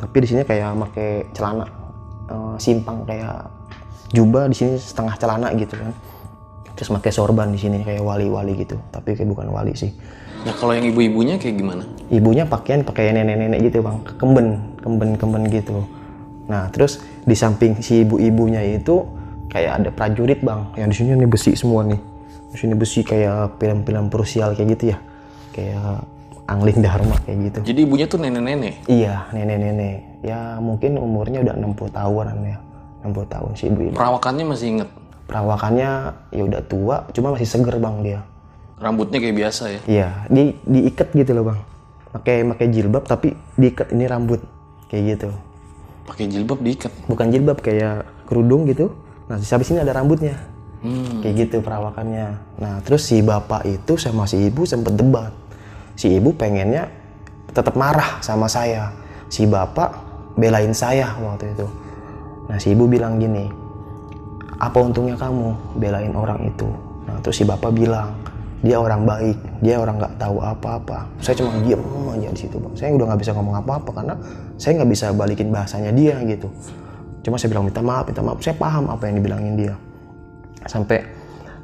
Tapi 0.00 0.16
di 0.22 0.28
sini 0.28 0.42
kayak 0.48 0.74
pakai 0.90 1.28
celana 1.36 1.80
uh, 2.30 2.54
simpang 2.56 3.02
kayak 3.04 3.50
jubah 4.14 4.46
di 4.50 4.56
sini 4.56 4.74
setengah 4.78 5.14
celana 5.18 5.48
gitu 5.54 5.78
kan 5.78 5.92
terus 6.80 6.96
pakai 6.96 7.12
sorban 7.12 7.52
di 7.52 7.60
sini 7.60 7.84
kayak 7.84 8.00
wali-wali 8.00 8.56
gitu. 8.56 8.80
Tapi 8.88 9.12
kayak 9.12 9.28
bukan 9.28 9.52
wali 9.52 9.76
sih. 9.76 9.92
Nah 10.48 10.56
kalau 10.56 10.72
yang 10.72 10.88
ibu-ibunya 10.88 11.36
kayak 11.36 11.60
gimana? 11.60 11.84
ibunya 12.08 12.48
pakaian 12.48 12.80
pakai 12.80 13.12
nenek-nenek 13.12 13.68
gitu 13.68 13.84
bang. 13.84 14.00
Kemben 14.16 14.46
kemben 14.80 15.10
kemben 15.20 15.42
gitu. 15.52 15.84
Nah 16.48 16.72
terus 16.72 17.04
di 17.28 17.36
samping 17.36 17.84
si 17.84 18.00
ibu-ibunya 18.00 18.64
itu 18.64 19.04
kayak 19.52 19.84
ada 19.84 19.90
prajurit 19.92 20.40
bang. 20.40 20.72
Yang 20.80 20.88
di 20.88 20.96
sini 20.96 21.10
nih 21.20 21.28
besi 21.28 21.52
semua 21.52 21.84
nih. 21.84 22.00
Di 22.50 22.56
sini 22.56 22.72
besi 22.72 23.04
kayak 23.04 23.60
film-film 23.60 24.08
Prusial 24.08 24.56
kayak 24.56 24.68
gitu 24.80 24.96
ya. 24.96 24.98
Kayak 25.52 26.08
Angling 26.48 26.80
Dharma 26.80 27.20
kayak 27.28 27.38
gitu. 27.44 27.58
Jadi 27.76 27.80
ibunya 27.84 28.08
tuh 28.08 28.24
nenek-nenek. 28.24 28.88
iya 28.88 29.28
nenek-nenek. 29.36 30.24
Ya 30.24 30.56
mungkin 30.64 30.96
umurnya 30.96 31.44
udah 31.44 31.54
60 31.60 31.92
tahunan 31.92 32.36
ya. 32.48 32.58
60 33.04 33.32
tahun 33.32 33.50
si 33.56 33.64
ibu 33.68 33.80
ini 33.80 33.96
Perawakannya 33.96 34.44
masih 34.48 34.66
inget. 34.76 34.90
Perawakannya 35.30 35.90
ya 36.34 36.42
udah 36.42 36.60
tua 36.66 37.06
cuma 37.14 37.30
masih 37.30 37.46
seger 37.46 37.78
bang 37.78 37.96
dia 38.02 38.20
Rambutnya 38.80 39.20
kayak 39.20 39.36
biasa 39.36 39.62
ya. 39.68 39.80
Iya, 39.84 40.08
di 40.32 40.56
diikat 40.64 41.12
gitu 41.12 41.36
loh 41.36 41.52
bang. 41.52 41.60
Pakai 42.16 42.48
pakai 42.48 42.66
jilbab 42.72 43.04
tapi 43.04 43.36
diikat 43.60 43.92
ini 43.92 44.08
rambut 44.08 44.40
kayak 44.88 45.02
gitu. 45.14 45.28
Pakai 46.08 46.24
jilbab 46.32 46.64
diikat. 46.64 46.88
Bukan 47.04 47.28
jilbab 47.28 47.60
kayak 47.60 48.08
kerudung 48.24 48.64
gitu. 48.64 48.88
Nah 49.28 49.36
habis 49.36 49.68
sini 49.68 49.84
ada 49.84 49.92
rambutnya. 49.92 50.32
Hmm. 50.80 51.20
Kayak 51.20 51.34
gitu 51.44 51.56
perawakannya. 51.60 52.40
Nah 52.56 52.80
terus 52.80 53.04
si 53.04 53.20
bapak 53.20 53.68
itu 53.68 54.00
sama 54.00 54.24
si 54.24 54.48
ibu 54.48 54.64
sempet 54.64 54.96
debat. 54.96 55.28
Si 55.92 56.16
ibu 56.16 56.32
pengennya 56.32 56.88
tetap 57.52 57.76
marah 57.76 58.24
sama 58.24 58.48
saya. 58.48 58.96
Si 59.28 59.44
bapak 59.44 59.92
belain 60.40 60.72
saya 60.72 61.20
waktu 61.20 61.52
itu. 61.52 61.68
Nah 62.48 62.56
si 62.56 62.72
ibu 62.72 62.88
bilang 62.88 63.20
gini, 63.20 63.44
apa 64.60 64.78
untungnya 64.78 65.16
kamu 65.16 65.80
belain 65.80 66.12
orang 66.12 66.52
itu? 66.52 66.68
Nah 67.08 67.16
terus 67.24 67.40
si 67.40 67.48
bapak 67.48 67.72
bilang, 67.72 68.12
dia 68.60 68.76
orang 68.76 69.08
baik, 69.08 69.36
dia 69.64 69.80
orang 69.80 69.96
nggak 69.96 70.20
tahu 70.20 70.36
apa-apa. 70.44 71.08
Saya 71.24 71.40
cuma 71.40 71.56
diem 71.64 71.80
aja 72.12 72.28
di 72.28 72.40
situ 72.44 72.56
bang. 72.60 72.74
Saya 72.76 72.92
udah 72.92 73.06
nggak 73.08 73.20
bisa 73.24 73.32
ngomong 73.32 73.56
apa-apa 73.56 73.90
karena 73.96 74.14
saya 74.60 74.76
nggak 74.76 74.90
bisa 74.92 75.06
balikin 75.16 75.48
bahasanya 75.48 75.90
dia 75.96 76.20
gitu. 76.28 76.52
Cuma 77.24 77.40
saya 77.40 77.56
bilang 77.56 77.64
minta 77.64 77.80
maaf, 77.80 78.04
minta 78.04 78.20
maaf. 78.20 78.36
Saya 78.44 78.52
paham 78.60 78.92
apa 78.92 79.08
yang 79.08 79.16
dibilangin 79.16 79.54
dia. 79.56 79.74
Sampai 80.68 81.08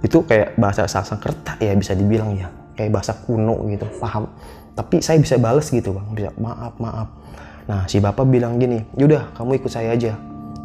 itu 0.00 0.24
kayak 0.24 0.56
bahasa 0.56 0.88
Sanskerta 0.88 1.60
ya 1.60 1.76
bisa 1.76 1.92
dibilang 1.92 2.32
ya, 2.32 2.48
kayak 2.80 2.96
bahasa 2.96 3.12
kuno 3.12 3.60
gitu, 3.68 3.84
paham. 4.00 4.32
Tapi 4.72 5.04
saya 5.04 5.20
bisa 5.20 5.36
bales 5.36 5.68
gitu 5.68 5.92
bang, 5.92 6.06
bisa 6.16 6.30
maaf 6.40 6.80
maaf. 6.80 7.12
Nah 7.68 7.84
si 7.84 8.00
bapak 8.00 8.24
bilang 8.24 8.56
gini, 8.56 8.80
yaudah 8.96 9.36
kamu 9.36 9.60
ikut 9.60 9.68
saya 9.68 9.92
aja. 9.92 10.16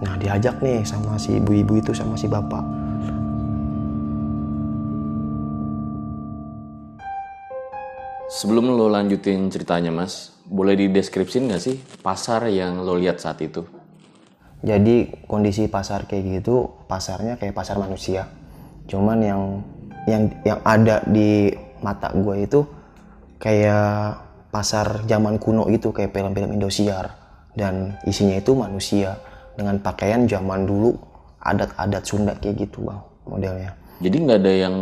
Nah 0.02 0.18
diajak 0.18 0.58
nih 0.60 0.82
sama 0.82 1.16
si 1.22 1.38
ibu-ibu 1.38 1.78
itu 1.78 1.94
sama 1.94 2.18
si 2.18 2.26
bapak. 2.26 2.66
Sebelum 8.32 8.74
lo 8.74 8.90
lanjutin 8.90 9.52
ceritanya 9.54 9.94
mas, 9.94 10.34
boleh 10.50 10.74
dideskripsiin 10.74 11.52
nggak 11.52 11.62
sih 11.62 11.78
pasar 12.02 12.50
yang 12.50 12.82
lo 12.82 12.98
lihat 12.98 13.22
saat 13.22 13.38
itu? 13.46 13.62
Jadi 14.66 15.26
kondisi 15.30 15.70
pasar 15.70 16.10
kayak 16.10 16.42
gitu, 16.42 16.86
pasarnya 16.90 17.38
kayak 17.38 17.54
pasar 17.54 17.78
manusia. 17.78 18.26
Cuman 18.90 19.20
yang 19.22 19.42
yang 20.10 20.24
yang 20.42 20.60
ada 20.66 21.06
di 21.06 21.54
mata 21.86 22.10
gue 22.14 22.46
itu 22.50 22.66
kayak 23.38 24.18
pasar 24.50 25.06
zaman 25.06 25.38
kuno 25.38 25.70
itu 25.70 25.94
kayak 25.94 26.14
film-film 26.14 26.58
Indosiar 26.58 27.14
dan 27.54 27.98
isinya 28.06 28.38
itu 28.38 28.54
manusia 28.54 29.18
dengan 29.56 29.76
pakaian 29.80 30.26
zaman 30.28 30.66
dulu 30.66 30.96
adat-adat 31.42 32.04
Sunda 32.06 32.34
kayak 32.38 32.70
gitu 32.70 32.86
bang 32.86 33.02
modelnya. 33.26 33.72
Jadi 34.02 34.16
nggak 34.18 34.40
ada 34.42 34.54
yang 34.54 34.76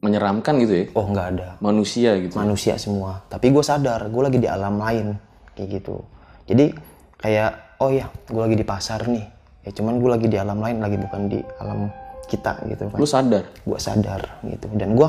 menyeramkan 0.00 0.54
gitu 0.62 0.72
ya? 0.72 0.84
Oh 0.96 1.06
nggak 1.10 1.26
ada 1.36 1.48
Manusia 1.60 2.16
gitu. 2.16 2.34
manusia 2.38 2.74
semua. 2.80 3.20
Tapi 3.28 3.52
gue 3.52 3.64
sadar 3.64 4.08
gue 4.08 4.22
lagi 4.22 4.38
di 4.40 4.48
alam 4.48 4.80
lain 4.80 5.14
kayak 5.54 5.68
gitu. 5.80 6.00
Jadi 6.48 6.72
kayak 7.20 7.80
oh 7.82 7.90
ya 7.92 8.08
gue 8.08 8.40
lagi 8.40 8.56
di 8.56 8.66
pasar 8.66 9.04
nih. 9.06 9.26
Ya 9.68 9.70
cuman 9.76 10.00
gue 10.00 10.10
lagi 10.10 10.26
di 10.26 10.38
alam 10.40 10.58
lain 10.58 10.80
lagi 10.80 10.96
bukan 10.96 11.20
di 11.28 11.38
alam 11.60 11.92
kita 12.30 12.64
gitu 12.70 12.88
kan. 12.88 12.96
Lo 12.96 13.06
sadar? 13.06 13.44
gue 13.66 13.78
sadar 13.78 14.22
gitu 14.46 14.66
dan 14.78 14.96
gue 14.96 15.08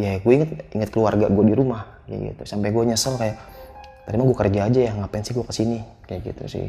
ya 0.00 0.18
gue 0.18 0.32
inget 0.32 0.50
inget 0.72 0.90
keluarga 0.90 1.28
gue 1.28 1.44
di 1.46 1.54
rumah 1.54 1.84
kayak 2.08 2.34
gitu 2.34 2.42
sampai 2.48 2.72
gue 2.72 2.82
nyesel 2.88 3.14
kayak 3.20 3.36
tadi 4.08 4.14
mah 4.18 4.26
gue 4.26 4.38
kerja 4.38 4.60
aja 4.66 4.80
ya 4.82 4.92
ngapain 4.98 5.22
sih 5.22 5.34
gue 5.36 5.44
ke 5.44 5.54
sini 5.54 5.78
kayak 6.08 6.20
gitu 6.32 6.44
sih 6.48 6.66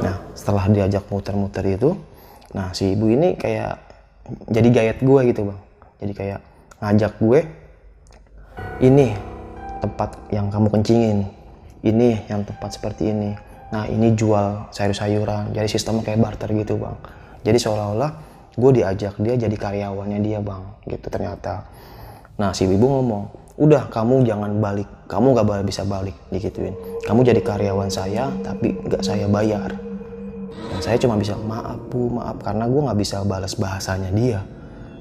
nah 0.00 0.20
setelah 0.36 0.68
diajak 0.70 1.04
muter-muter 1.08 1.64
itu 1.66 1.96
nah 2.50 2.74
si 2.74 2.92
ibu 2.92 3.06
ini 3.06 3.38
kayak 3.38 3.90
jadi 4.50 4.68
gayet 4.70 4.98
gue 5.02 5.20
gitu 5.32 5.40
bang. 5.50 5.60
Jadi 6.00 6.12
kayak 6.16 6.40
ngajak 6.80 7.12
gue 7.20 7.40
ini 8.84 9.12
tempat 9.80 10.10
yang 10.32 10.46
kamu 10.48 10.68
kencingin. 10.70 11.18
Ini 11.80 12.28
yang 12.28 12.44
tempat 12.44 12.76
seperti 12.76 13.10
ini. 13.10 13.32
Nah 13.72 13.88
ini 13.88 14.12
jual 14.12 14.70
sayur-sayuran. 14.72 15.56
Jadi 15.56 15.68
sistemnya 15.68 16.04
kayak 16.04 16.20
barter 16.20 16.50
gitu 16.52 16.76
bang. 16.80 16.96
Jadi 17.42 17.58
seolah-olah 17.58 18.12
gue 18.54 18.70
diajak 18.82 19.16
dia 19.22 19.34
jadi 19.38 19.56
karyawannya 19.56 20.18
dia 20.20 20.38
bang 20.44 20.62
gitu 20.86 21.06
ternyata. 21.08 21.64
Nah 22.36 22.52
si 22.52 22.68
ibu 22.68 22.86
ngomong 22.86 23.24
udah 23.60 23.92
kamu 23.92 24.24
jangan 24.24 24.56
balik 24.60 24.88
kamu 25.10 25.34
gak 25.34 25.46
boleh 25.50 25.64
bisa 25.66 25.82
balik 25.82 26.14
digituin. 26.30 26.78
Kamu 27.02 27.26
jadi 27.26 27.42
karyawan 27.42 27.90
saya 27.90 28.30
tapi 28.46 28.78
gak 28.86 29.02
saya 29.02 29.26
bayar. 29.26 29.74
Dan 30.70 30.78
saya 30.78 30.94
cuma 31.02 31.18
bisa 31.18 31.34
maaf 31.34 31.82
bu 31.90 32.14
maaf 32.14 32.38
karena 32.46 32.70
gue 32.70 32.80
nggak 32.86 32.98
bisa 33.02 33.26
balas 33.26 33.58
bahasanya 33.58 34.14
dia. 34.14 34.38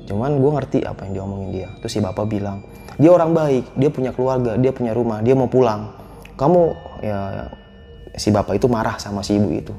Cuman 0.09 0.41
gue 0.41 0.49
ngerti 0.49 0.79
apa 0.81 1.05
yang 1.05 1.21
diomongin 1.21 1.49
dia. 1.53 1.69
Terus 1.85 1.93
si 1.93 1.99
bapak 2.01 2.25
bilang 2.25 2.65
dia 2.97 3.13
orang 3.13 3.37
baik 3.37 3.77
dia 3.77 3.89
punya 3.93 4.09
keluarga 4.11 4.57
dia 4.57 4.73
punya 4.73 4.97
rumah 4.97 5.21
dia 5.21 5.37
mau 5.37 5.45
pulang. 5.45 5.93
Kamu 6.33 6.61
ya 7.05 7.45
si 8.17 8.33
bapak 8.33 8.57
itu 8.57 8.65
marah 8.65 8.97
sama 8.97 9.21
si 9.21 9.37
ibu 9.37 9.53
itu. 9.53 9.73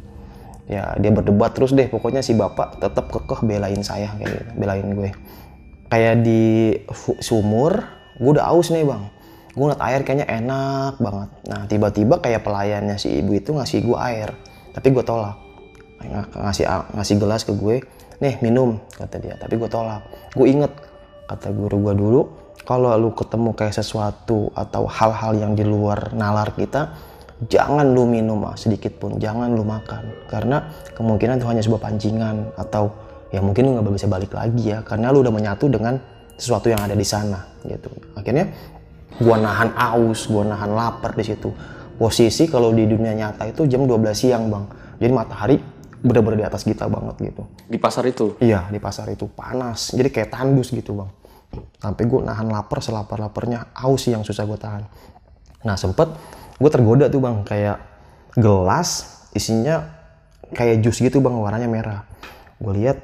Ya 0.70 0.94
dia 0.94 1.10
berdebat 1.10 1.58
terus 1.58 1.74
deh 1.74 1.90
pokoknya 1.90 2.22
si 2.22 2.38
bapak 2.38 2.78
tetap 2.78 3.10
kekeh 3.10 3.42
belain 3.42 3.82
saya 3.82 4.14
kayak 4.14 4.30
gitu 4.30 4.42
belain 4.62 4.86
gue. 4.94 5.10
Kayak 5.90 6.22
di 6.22 6.42
sumur 7.18 7.82
gue 8.14 8.30
udah 8.30 8.46
aus 8.46 8.70
nih 8.70 8.86
bang 8.86 9.19
gue 9.50 9.64
ngeliat 9.66 9.82
air 9.82 10.00
kayaknya 10.06 10.26
enak 10.30 10.94
banget. 11.02 11.28
Nah 11.50 11.62
tiba-tiba 11.66 12.14
kayak 12.22 12.46
pelayannya 12.46 12.96
si 12.96 13.18
ibu 13.18 13.34
itu 13.34 13.50
ngasih 13.50 13.82
gue 13.82 13.98
air. 13.98 14.30
Tapi 14.70 14.88
gue 14.94 15.02
tolak. 15.02 15.36
Ng- 16.06 16.30
ngasih 16.38 16.64
ngasih 16.94 17.14
gelas 17.18 17.42
ke 17.42 17.52
gue. 17.54 17.82
Nih 18.22 18.38
minum 18.44 18.78
kata 18.94 19.18
dia. 19.18 19.34
Tapi 19.34 19.58
gue 19.58 19.66
tolak. 19.66 20.06
Gue 20.34 20.54
inget 20.54 20.70
kata 21.26 21.50
guru 21.50 21.90
gue 21.90 21.94
dulu 21.94 22.20
kalau 22.62 22.92
lu 22.94 23.10
ketemu 23.16 23.50
kayak 23.56 23.74
sesuatu 23.74 24.52
atau 24.54 24.86
hal-hal 24.86 25.32
yang 25.38 25.52
di 25.56 25.64
luar 25.64 26.12
nalar 26.12 26.52
kita 26.54 26.92
jangan 27.48 27.88
lu 27.90 28.04
minum 28.04 28.44
ah, 28.44 28.56
sedikit 28.58 29.00
pun. 29.00 29.16
Jangan 29.16 29.50
lu 29.56 29.64
makan. 29.64 30.28
Karena 30.28 30.68
kemungkinan 30.94 31.40
itu 31.40 31.46
hanya 31.48 31.62
sebuah 31.64 31.82
pancingan 31.82 32.54
atau 32.54 32.92
ya 33.32 33.40
mungkin 33.40 33.66
lu 33.66 33.80
nggak 33.80 33.96
bisa 33.96 34.06
balik 34.06 34.32
lagi 34.36 34.76
ya. 34.76 34.84
Karena 34.84 35.08
lu 35.10 35.24
udah 35.24 35.32
menyatu 35.32 35.66
dengan 35.72 35.96
sesuatu 36.36 36.68
yang 36.68 36.80
ada 36.80 36.96
di 36.96 37.04
sana 37.04 37.40
gitu. 37.64 37.88
Akhirnya 38.16 38.48
gua 39.18 39.36
nahan 39.40 39.74
aus 39.74 40.30
gua 40.30 40.46
nahan 40.46 40.70
lapar 40.70 41.18
di 41.18 41.24
situ 41.26 41.50
posisi 41.98 42.46
kalau 42.46 42.70
di 42.70 42.86
dunia 42.86 43.12
nyata 43.12 43.50
itu 43.50 43.66
jam 43.66 43.84
12 43.84 44.14
siang 44.14 44.46
bang 44.46 44.64
jadi 45.00 45.12
matahari 45.12 45.56
bener-bener 46.00 46.44
di 46.44 46.46
atas 46.48 46.64
kita 46.64 46.88
banget 46.88 47.16
gitu 47.20 47.44
Di 47.68 47.76
pasar 47.76 48.08
itu. 48.08 48.36
Iya 48.40 48.72
di 48.72 48.80
pasar 48.80 49.06
itu 49.12 49.28
panas, 49.28 49.92
jadi 49.92 50.08
kayak 50.08 50.32
tandus 50.32 50.72
gitu 50.72 50.96
bang. 50.96 51.10
Sampai 51.82 52.06
gue 52.06 52.20
nahan 52.24 52.48
lapar 52.48 52.80
selapar-laparnya, 52.80 53.74
aus 53.76 54.06
yang 54.08 54.24
susah 54.24 54.48
gue 54.48 54.58
tahan. 54.58 54.82
Nah 55.66 55.76
sempet 55.76 56.08
gue 56.56 56.70
tergoda 56.72 57.12
tuh 57.12 57.20
bang, 57.20 57.44
kayak 57.44 57.78
gelas 58.38 59.20
isinya 59.36 59.92
kayak 60.56 60.80
jus 60.80 60.98
gitu 60.98 61.20
bang, 61.20 61.36
warnanya 61.36 61.68
merah. 61.68 62.00
Gue 62.56 62.80
lihat 62.80 62.96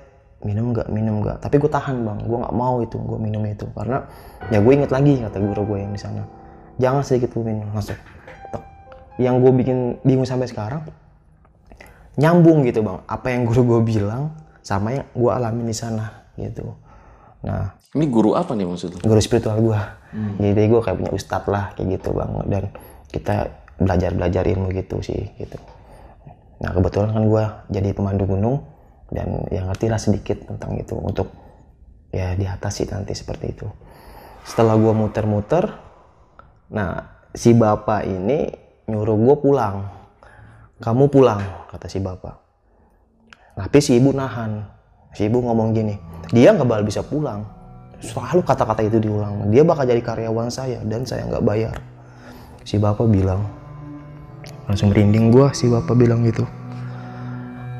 minum 0.47 0.71
nggak 0.71 0.87
minum 0.95 1.19
nggak, 1.26 1.43
tapi 1.43 1.59
gue 1.59 1.67
tahan 1.67 2.07
bang, 2.07 2.19
gue 2.23 2.38
nggak 2.38 2.55
mau 2.55 2.79
itu, 2.79 2.95
gue 2.95 3.19
minum 3.19 3.43
itu. 3.43 3.67
Karena 3.75 4.07
ya 4.55 4.62
gue 4.62 4.73
inget 4.73 4.95
lagi 4.95 5.19
kata 5.19 5.43
guru 5.43 5.62
gue 5.75 5.79
yang 5.83 5.91
di 5.91 5.99
sana, 5.99 6.23
jangan 6.79 7.03
sedikit 7.03 7.35
pun 7.35 7.43
minum 7.43 7.67
langsung. 7.75 7.99
Tek. 8.55 8.62
Yang 9.19 9.35
gue 9.43 9.53
bikin 9.59 9.79
bingung 10.07 10.29
sampai 10.31 10.47
sekarang, 10.47 10.87
nyambung 12.15 12.62
gitu 12.62 12.87
bang. 12.87 13.03
Apa 13.11 13.35
yang 13.35 13.43
guru 13.50 13.76
gue 13.76 13.81
bilang 13.99 14.31
sama 14.62 14.95
yang 14.95 15.07
gue 15.11 15.31
alami 15.35 15.67
di 15.67 15.75
sana 15.75 16.31
gitu. 16.38 16.79
Nah. 17.43 17.75
Ini 17.97 18.12
guru 18.12 18.37
apa 18.37 18.53
nih 18.53 18.69
maksudnya? 18.69 19.00
guru 19.00 19.17
spiritual 19.25 19.57
gue 19.57 19.81
jadi 20.37 20.69
gue 20.69 20.81
kayak 20.85 21.00
punya 21.00 21.12
ustadz 21.17 21.49
lah 21.49 21.73
kayak 21.73 21.97
gitu 21.97 22.12
bang. 22.12 22.29
Dan 22.45 22.65
kita 23.09 23.49
belajar 23.81 24.12
belajar 24.12 24.45
ilmu 24.45 24.69
gitu 24.76 25.00
sih 25.00 25.33
gitu. 25.41 25.57
Nah 26.61 26.76
kebetulan 26.76 27.17
kan 27.17 27.25
gue 27.25 27.45
jadi 27.73 27.97
pemandu 27.97 28.29
gunung 28.29 28.69
dan 29.11 29.47
ya 29.55 29.63
ngerti 29.63 29.87
lah 29.87 30.01
sedikit 30.01 30.47
tentang 30.47 30.75
itu 30.79 30.99
untuk 30.99 31.31
ya 32.11 32.35
di 32.35 32.47
atas 32.47 32.83
sih 32.83 32.87
nanti 32.89 33.15
seperti 33.15 33.55
itu. 33.55 33.67
Setelah 34.47 34.79
gue 34.79 34.93
muter-muter 34.95 35.65
nah 36.67 37.23
si 37.31 37.55
bapak 37.55 38.07
ini 38.07 38.51
nyuruh 38.91 39.19
gue 39.19 39.37
pulang. 39.39 39.77
Kamu 40.77 41.09
pulang 41.09 41.41
kata 41.71 41.87
si 41.89 42.03
bapak. 42.03 42.35
Tapi 43.57 43.79
si 43.81 43.97
ibu 43.97 44.13
nahan. 44.13 44.67
Si 45.17 45.25
ibu 45.25 45.41
ngomong 45.41 45.73
gini 45.73 45.95
dia 46.35 46.53
nggak 46.53 46.67
bakal 46.67 46.85
bisa 46.85 47.01
pulang. 47.07 47.47
Selalu 47.97 48.45
kata-kata 48.45 48.85
itu 48.85 49.01
diulang. 49.01 49.49
Dia 49.49 49.65
bakal 49.65 49.89
jadi 49.89 50.03
karyawan 50.05 50.53
saya 50.53 50.85
dan 50.85 51.09
saya 51.09 51.25
nggak 51.25 51.45
bayar. 51.47 51.75
Si 52.67 52.77
bapak 52.77 53.09
bilang 53.09 53.47
langsung 54.67 54.91
merinding 54.91 55.31
gua 55.31 55.55
si 55.55 55.71
bapak 55.71 55.95
bilang 55.95 56.27
gitu 56.27 56.43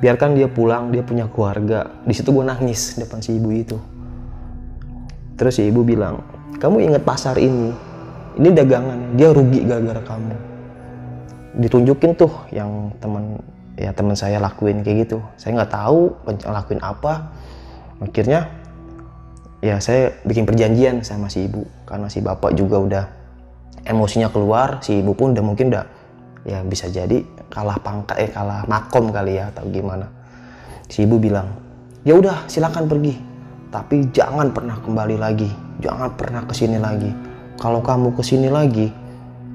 biarkan 0.01 0.37
dia 0.37 0.49
pulang 0.49 0.93
dia 0.93 1.01
punya 1.01 1.29
keluarga. 1.31 1.89
Di 2.05 2.13
situ 2.13 2.33
gue 2.33 2.45
nangis 2.45 3.01
depan 3.01 3.21
si 3.25 3.37
ibu 3.37 3.49
itu. 3.53 3.79
Terus 5.37 5.61
si 5.61 5.69
ibu 5.69 5.85
bilang 5.85 6.21
kamu 6.57 6.89
ingat 6.89 7.03
pasar 7.05 7.37
ini? 7.37 7.73
Ini 8.37 8.49
dagangan. 8.53 9.17
Dia 9.17 9.33
rugi 9.33 9.65
gara-gara 9.65 10.01
kamu. 10.05 10.37
Ditunjukin 11.57 12.13
tuh 12.17 12.33
yang 12.53 12.93
teman 13.01 13.41
ya 13.77 13.93
teman 13.93 14.17
saya 14.17 14.41
lakuin 14.41 14.85
kayak 14.85 15.09
gitu. 15.09 15.19
Saya 15.41 15.57
nggak 15.61 15.73
tahu 15.73 16.13
lakuin 16.45 16.81
apa. 16.85 17.33
Akhirnya 18.01 18.53
ya 19.65 19.81
saya 19.81 20.13
bikin 20.25 20.45
perjanjian 20.45 21.01
sama 21.01 21.33
si 21.33 21.49
ibu. 21.49 21.65
Karena 21.89 22.13
si 22.13 22.21
bapak 22.21 22.53
juga 22.57 22.77
udah 22.81 23.05
emosinya 23.87 24.29
keluar 24.29 24.83
si 24.85 25.01
ibu 25.01 25.15
pun 25.17 25.33
udah 25.33 25.45
mungkin 25.45 25.73
udah 25.73 25.85
ya 26.45 26.61
bisa 26.67 26.91
jadi 26.91 27.23
kalah 27.57 27.81
pangkat 27.81 28.21
eh 28.21 28.29
kalah 28.29 28.69
makom 28.69 29.09
kali 29.09 29.41
ya 29.41 29.49
atau 29.49 29.65
gimana. 29.73 30.05
Si 30.93 31.09
ibu 31.09 31.17
bilang 31.17 31.49
ya 32.05 32.13
udah 32.13 32.45
silakan 32.53 32.85
pergi. 32.85 33.17
Tapi 33.73 34.13
jangan 34.13 34.53
pernah 34.53 34.77
kembali 34.77 35.17
lagi. 35.17 35.49
Jangan 35.81 36.13
pernah 36.21 36.45
ke 36.45 36.53
sini 36.53 36.77
lagi. 36.77 37.09
Kalau 37.57 37.81
kamu 37.81 38.13
ke 38.13 38.21
sini 38.21 38.53
lagi 38.53 38.93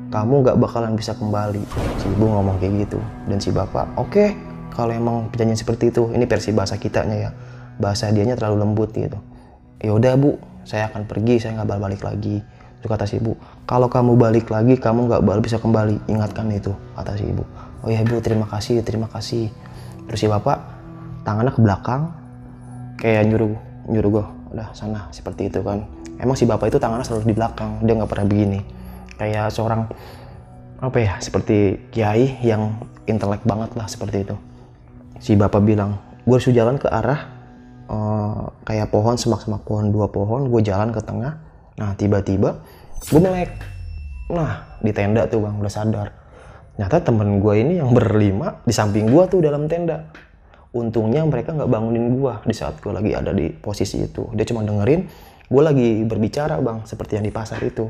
kamu 0.10 0.42
nggak 0.42 0.58
bakalan 0.58 0.98
bisa 0.98 1.14
kembali. 1.14 1.62
Si 2.02 2.10
ibu 2.10 2.26
ngomong 2.26 2.58
kayak 2.58 2.90
gitu. 2.90 2.98
Dan 3.30 3.38
si 3.38 3.54
bapak 3.54 3.94
oke 4.02 4.34
kalau 4.74 4.98
emang 4.98 5.30
perjanjian 5.30 5.62
seperti 5.62 5.94
itu. 5.94 6.10
Ini 6.10 6.26
versi 6.26 6.50
bahasa 6.50 6.82
kitanya 6.82 7.30
ya. 7.30 7.32
Bahasa 7.78 8.10
dianya 8.10 8.34
terlalu 8.34 8.66
lembut 8.66 8.90
gitu. 8.98 9.22
Ya 9.78 9.94
udah 9.94 10.18
bu. 10.18 10.42
Saya 10.66 10.90
akan 10.90 11.06
pergi. 11.06 11.38
Saya 11.38 11.62
nggak 11.62 11.70
balik 11.78 12.02
lagi. 12.02 12.42
Terus 12.82 12.90
kata 12.98 13.06
si 13.06 13.22
ibu 13.22 13.38
kalau 13.70 13.86
kamu 13.86 14.18
balik 14.18 14.50
lagi 14.50 14.74
kamu 14.74 15.06
nggak 15.06 15.22
bakal 15.22 15.42
bisa 15.46 15.62
kembali. 15.62 16.10
Ingatkan 16.10 16.50
itu 16.50 16.74
kata 16.98 17.14
si 17.14 17.30
ibu 17.30 17.46
oh 17.82 17.90
ya 17.90 18.02
ibu 18.02 18.18
terima 18.22 18.46
kasih 18.46 18.82
terima 18.86 19.10
kasih. 19.10 19.50
Terus 20.10 20.20
si 20.22 20.28
bapak 20.30 20.58
tangannya 21.26 21.54
ke 21.54 21.62
belakang 21.62 22.02
kayak 22.98 23.30
nyuruh 23.30 23.54
nyuruh 23.90 24.10
gue 24.10 24.26
udah 24.54 24.68
sana 24.78 25.10
seperti 25.10 25.50
itu 25.50 25.62
kan. 25.66 25.86
Emang 26.22 26.38
si 26.38 26.46
bapak 26.46 26.70
itu 26.70 26.78
tangannya 26.78 27.06
selalu 27.06 27.34
di 27.34 27.36
belakang 27.36 27.82
dia 27.82 27.94
nggak 27.98 28.12
pernah 28.12 28.28
begini. 28.30 28.60
Kayak 29.18 29.54
seorang 29.54 29.90
apa 30.82 30.98
ya 30.98 31.14
seperti 31.22 31.90
kiai 31.94 32.42
yang 32.42 32.78
intelek 33.06 33.42
banget 33.46 33.74
lah 33.74 33.90
seperti 33.90 34.26
itu. 34.26 34.36
Si 35.22 35.34
bapak 35.38 35.62
bilang 35.66 35.98
gue 36.26 36.38
harus 36.38 36.50
jalan 36.54 36.78
ke 36.78 36.86
arah 36.90 37.26
eh, 37.90 38.42
kayak 38.66 38.94
pohon 38.94 39.18
semak-semak 39.18 39.66
pohon 39.66 39.90
dua 39.90 40.10
pohon 40.10 40.50
gue 40.50 40.62
jalan 40.62 40.94
ke 40.94 41.02
tengah. 41.02 41.42
Nah 41.82 41.98
tiba-tiba 41.98 42.62
gue 43.10 43.20
melek. 43.22 43.50
Nah 44.30 44.78
di 44.82 44.92
tenda 44.94 45.26
tuh 45.26 45.42
bang 45.42 45.58
udah 45.58 45.74
sadar 45.74 46.21
ternyata 46.76 46.98
temen 47.04 47.38
gue 47.38 47.54
ini 47.62 47.78
yang 47.78 47.92
berlima 47.94 48.64
di 48.66 48.74
samping 48.74 49.12
gue 49.12 49.24
tuh 49.30 49.40
dalam 49.44 49.70
tenda. 49.70 50.10
Untungnya 50.72 51.22
mereka 51.28 51.52
nggak 51.52 51.68
bangunin 51.68 52.16
gue 52.16 52.34
di 52.48 52.56
saat 52.56 52.80
gue 52.80 52.90
lagi 52.96 53.12
ada 53.12 53.36
di 53.36 53.52
posisi 53.52 54.02
itu. 54.02 54.32
Dia 54.32 54.48
cuma 54.48 54.64
dengerin 54.64 55.04
gue 55.52 55.62
lagi 55.62 56.02
berbicara 56.08 56.58
bang 56.64 56.88
seperti 56.88 57.20
yang 57.20 57.26
di 57.28 57.34
pasar 57.34 57.60
itu. 57.62 57.86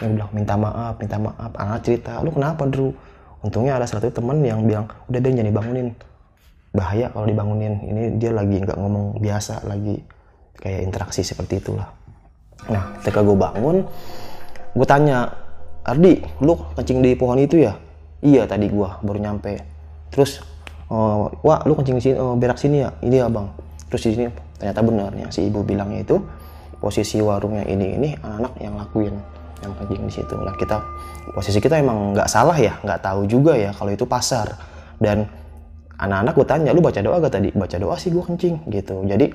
Yang 0.00 0.10
bilang 0.16 0.30
minta 0.32 0.56
maaf 0.56 0.96
minta 0.96 1.20
maaf 1.20 1.52
anak 1.54 1.84
cerita 1.84 2.18
lu 2.24 2.32
kenapa 2.32 2.64
Drew 2.64 2.90
untungnya 3.44 3.76
ada 3.76 3.84
satu 3.84 4.08
temen 4.08 4.40
yang 4.40 4.64
bilang 4.64 4.88
udah 5.12 5.20
Ben 5.20 5.36
jangan 5.36 5.48
dibangunin. 5.52 5.88
Bahaya 6.72 7.12
kalau 7.12 7.28
dibangunin. 7.28 7.84
Ini 7.84 8.02
dia 8.16 8.32
lagi 8.32 8.56
nggak 8.64 8.78
ngomong 8.80 9.20
biasa 9.20 9.68
lagi 9.68 10.00
kayak 10.56 10.88
interaksi 10.88 11.20
seperti 11.20 11.60
itulah. 11.60 11.92
Nah 12.72 12.96
ketika 13.04 13.20
gue 13.20 13.36
bangun 13.36 13.84
gue 14.72 14.86
tanya 14.88 15.28
Ardi 15.84 16.22
lu 16.40 16.56
kencing 16.78 17.04
di 17.04 17.12
pohon 17.12 17.36
itu 17.36 17.60
ya 17.60 17.76
iya 18.22 18.46
tadi 18.46 18.70
gue 18.70 18.88
baru 19.02 19.18
nyampe. 19.18 19.60
Terus 20.14 20.40
"Oh, 20.88 21.28
wah 21.42 21.60
lu 21.66 21.74
kencing 21.74 21.98
sini 21.98 22.16
oh, 22.16 22.38
berak 22.38 22.56
sini 22.56 22.86
ya? 22.86 22.94
Ini 23.02 23.16
ya 23.24 23.26
bang. 23.28 23.50
Terus 23.90 24.02
di 24.08 24.10
sini 24.16 24.26
ternyata 24.56 24.80
benar 24.80 25.10
si 25.34 25.50
ibu 25.50 25.66
bilangnya 25.66 26.06
itu 26.06 26.16
posisi 26.78 27.18
warungnya 27.18 27.66
ini 27.66 27.98
ini 27.98 28.08
anak-anak 28.22 28.52
yang 28.62 28.74
lakuin 28.78 29.14
yang 29.60 29.72
kencing 29.76 30.06
di 30.06 30.12
situ. 30.14 30.36
Lah 30.38 30.54
kita 30.54 30.78
posisi 31.34 31.58
kita 31.58 31.82
emang 31.82 32.14
nggak 32.14 32.30
salah 32.30 32.54
ya 32.56 32.78
nggak 32.80 33.00
tahu 33.02 33.26
juga 33.26 33.58
ya 33.58 33.74
kalau 33.74 33.90
itu 33.90 34.06
pasar. 34.06 34.54
Dan 35.02 35.26
anak-anak 35.98 36.32
gue 36.38 36.46
tanya 36.46 36.70
lu 36.70 36.78
baca 36.78 37.02
doa 37.02 37.18
gak 37.18 37.34
tadi? 37.34 37.50
Baca 37.50 37.76
doa 37.78 37.98
sih 37.98 38.14
gue 38.14 38.22
kencing 38.22 38.70
gitu. 38.70 39.02
Jadi 39.02 39.26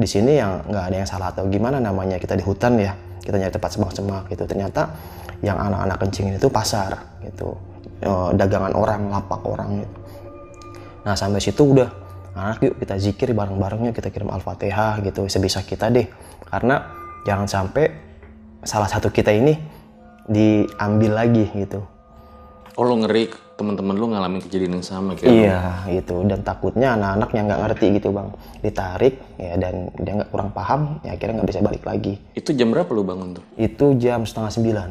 di 0.00 0.08
sini 0.08 0.40
yang 0.40 0.64
nggak 0.64 0.84
ada 0.88 0.96
yang 1.04 1.08
salah 1.08 1.28
atau 1.28 1.44
gimana 1.44 1.76
namanya 1.76 2.16
kita 2.16 2.32
di 2.32 2.44
hutan 2.46 2.80
ya 2.80 2.96
kita 3.20 3.36
nyari 3.36 3.52
tempat 3.52 3.70
semak-semak 3.76 4.32
gitu. 4.32 4.48
Ternyata 4.48 4.88
yang 5.44 5.60
anak-anak 5.60 5.96
kencing 6.00 6.36
itu 6.36 6.48
pasar 6.48 6.96
gitu 7.24 7.69
Eh, 8.00 8.30
dagangan 8.32 8.72
orang 8.72 9.12
lapak 9.12 9.44
orang 9.44 9.84
gitu. 9.84 9.96
Nah 11.04 11.12
sampai 11.12 11.36
situ 11.36 11.68
udah 11.68 11.88
anak 12.32 12.64
yuk 12.64 12.74
kita 12.80 12.96
zikir 12.96 13.36
bareng-barengnya 13.36 13.92
kita 13.92 14.08
kirim 14.08 14.32
al-fatihah 14.32 15.04
gitu. 15.04 15.28
Sebisa 15.28 15.60
kita 15.60 15.92
deh. 15.92 16.08
Karena 16.48 16.80
jangan 17.28 17.44
sampai 17.44 17.92
salah 18.64 18.88
satu 18.88 19.12
kita 19.12 19.28
ini 19.36 19.52
diambil 20.24 21.12
lagi 21.12 21.44
gitu. 21.52 21.84
Oh 22.80 22.88
lo 22.88 22.96
ngeri 23.04 23.28
teman-teman 23.60 23.92
lu 23.92 24.08
ngalamin 24.16 24.40
kejadian 24.40 24.80
yang 24.80 24.86
sama 24.86 25.12
kayak? 25.12 25.28
Iya 25.28 25.60
gitu. 26.00 26.24
Dan 26.24 26.40
takutnya 26.40 26.96
anak-anak 26.96 27.30
yang 27.36 27.44
nggak 27.52 27.60
ngerti 27.68 27.86
gitu 28.00 28.08
bang. 28.16 28.28
Ditarik 28.64 29.14
ya 29.36 29.60
dan 29.60 29.92
dia 30.00 30.12
nggak 30.24 30.30
kurang 30.32 30.48
paham 30.56 30.96
ya 31.04 31.12
akhirnya 31.12 31.44
nggak 31.44 31.50
bisa 31.52 31.60
balik 31.60 31.84
lagi. 31.84 32.16
Itu 32.32 32.56
jam 32.56 32.72
berapa 32.72 32.88
lu 32.96 33.04
bangun 33.04 33.36
tuh? 33.36 33.44
Itu 33.60 33.92
jam 34.00 34.24
setengah 34.24 34.48
sembilan, 34.56 34.90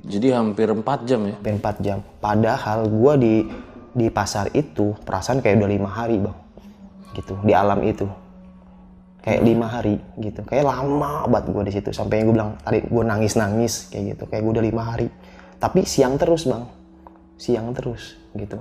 Jadi 0.00 0.32
hampir 0.32 0.72
4 0.72 1.04
jam 1.04 1.20
ya? 1.28 1.36
hampir 1.36 1.54
empat 1.60 1.76
jam. 1.84 2.00
Padahal 2.22 2.88
gua 2.88 3.20
di 3.20 3.44
di 3.92 4.08
pasar 4.08 4.48
itu 4.56 4.96
perasaan 5.04 5.44
kayak 5.44 5.60
udah 5.60 5.70
lima 5.70 5.90
hari 5.92 6.16
bang, 6.16 6.36
gitu 7.12 7.36
di 7.44 7.52
alam 7.52 7.80
itu. 7.84 8.08
kayak 9.22 9.38
lima 9.46 9.70
hari 9.70 10.02
gitu. 10.18 10.42
Kayak 10.42 10.66
lama 10.66 11.30
banget 11.30 11.54
gue 11.54 11.62
di 11.62 11.72
situ. 11.78 11.88
Sampai 11.94 12.26
gue 12.26 12.34
bilang 12.34 12.58
tadi 12.58 12.82
gue 12.82 13.04
nangis 13.06 13.38
nangis 13.38 13.86
kayak 13.86 14.18
gitu. 14.18 14.24
Kayak 14.26 14.42
gue 14.42 14.52
udah 14.58 14.64
lima 14.66 14.82
hari. 14.82 15.06
Tapi 15.62 15.86
siang 15.86 16.18
terus 16.18 16.42
bang. 16.42 16.66
Siang 17.38 17.70
terus 17.70 18.18
gitu. 18.34 18.58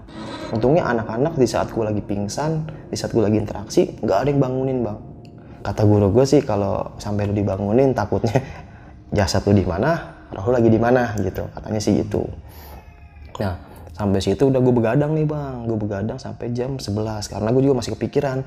Untungnya 0.53 0.85
anak-anak 0.85 1.33
di 1.33 1.49
saat 1.49 1.73
gue 1.73 1.81
lagi 1.81 2.05
pingsan 2.05 2.69
di 2.93 2.95
saat 2.99 3.09
gue 3.09 3.25
lagi 3.25 3.41
interaksi 3.41 3.89
nggak 4.05 4.17
ada 4.21 4.29
yang 4.29 4.37
bangunin 4.37 4.79
bang. 4.85 4.97
Kata 5.65 5.81
guru 5.81 6.13
gue 6.13 6.25
sih 6.29 6.45
kalau 6.45 6.93
sampai 7.01 7.25
lu 7.25 7.33
dibangunin 7.33 7.97
takutnya 7.97 8.37
jasad 9.17 9.41
lu 9.49 9.57
di 9.57 9.65
mana 9.65 10.10
lu 10.31 10.51
lagi 10.51 10.69
di 10.71 10.79
mana 10.79 11.11
gitu. 11.19 11.43
Katanya 11.51 11.79
sih 11.83 11.99
gitu. 11.99 12.23
Nah 13.39 13.59
sampai 13.91 14.17
situ 14.23 14.49
udah 14.49 14.59
gue 14.63 14.73
begadang 14.73 15.11
nih 15.13 15.27
bang. 15.27 15.67
Gue 15.67 15.77
begadang 15.77 16.17
sampai 16.17 16.55
jam 16.55 16.79
11 16.79 17.27
karena 17.27 17.49
gue 17.51 17.61
juga 17.61 17.75
masih 17.83 17.91
kepikiran. 17.99 18.41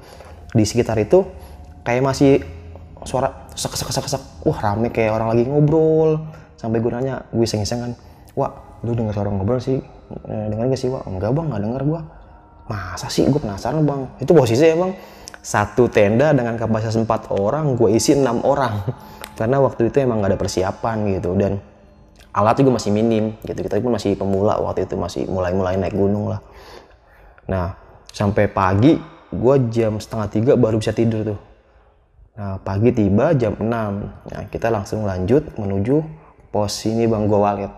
Di 0.54 0.64
sekitar 0.64 0.96
itu 0.98 1.22
kayak 1.84 2.02
masih 2.02 2.40
suara 3.04 3.48
sek 3.52 3.76
sek 3.76 3.92
sek 3.92 4.06
sek 4.08 4.22
wah 4.48 4.58
rame 4.58 4.88
kayak 4.88 5.12
orang 5.12 5.36
lagi 5.36 5.44
ngobrol. 5.44 6.24
Sampai 6.56 6.80
gue 6.80 6.90
nanya 6.90 7.22
gue 7.28 7.44
iseng 7.44 7.60
iseng 7.60 7.80
kan 7.84 7.92
wah 8.34 8.80
lu 8.82 8.96
dengar 8.96 9.12
suara 9.12 9.28
ngobrol 9.28 9.60
sih? 9.60 9.78
Eh, 10.28 10.46
dengar 10.52 10.68
gak 10.72 10.80
sih 10.80 10.88
wah 10.92 11.04
enggak 11.08 11.32
bang 11.32 11.46
nggak 11.48 11.62
denger 11.62 11.82
gue 11.84 12.00
masa 12.66 13.06
sih? 13.12 13.28
Gue 13.28 13.40
penasaran 13.40 13.84
bang. 13.84 14.08
Itu 14.24 14.32
posisi 14.32 14.64
ya 14.64 14.76
bang. 14.76 14.92
Satu 15.44 15.92
tenda 15.92 16.32
dengan 16.32 16.56
kapasitas 16.56 16.96
empat 16.96 17.28
orang 17.28 17.76
gue 17.76 17.92
isi 17.92 18.16
enam 18.16 18.40
orang. 18.40 18.80
Karena 19.38 19.58
waktu 19.58 19.90
itu 19.90 19.98
emang 19.98 20.22
gak 20.22 20.30
ada 20.32 20.38
persiapan 20.38 20.96
gitu. 21.18 21.34
Dan 21.34 21.58
alat 22.34 22.58
juga 22.58 22.74
masih 22.74 22.90
minim 22.90 23.38
gitu 23.46 23.62
kita 23.62 23.78
pun 23.78 23.94
masih 23.94 24.18
pemula 24.18 24.58
waktu 24.58 24.84
itu 24.84 24.98
masih 24.98 25.30
mulai-mulai 25.30 25.78
naik 25.78 25.94
gunung 25.94 26.28
lah 26.34 26.42
nah 27.46 27.78
sampai 28.10 28.50
pagi 28.50 28.98
gue 29.30 29.56
jam 29.70 30.02
setengah 30.02 30.28
tiga 30.28 30.52
baru 30.58 30.82
bisa 30.82 30.90
tidur 30.90 31.22
tuh 31.22 31.40
Nah, 32.34 32.58
pagi 32.58 32.90
tiba 32.90 33.30
jam 33.38 33.54
6. 33.54 33.62
Nah, 33.62 34.42
kita 34.50 34.66
langsung 34.66 35.06
lanjut 35.06 35.54
menuju 35.54 36.02
pos 36.50 36.82
ini 36.82 37.06
Bang 37.06 37.30
Gowalet. 37.30 37.70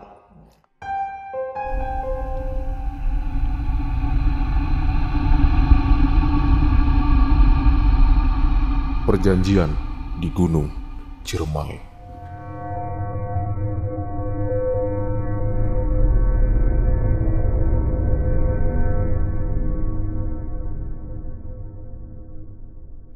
Perjanjian 9.05 9.77
di 10.25 10.33
Gunung 10.33 10.73
Ciremai. 11.21 11.96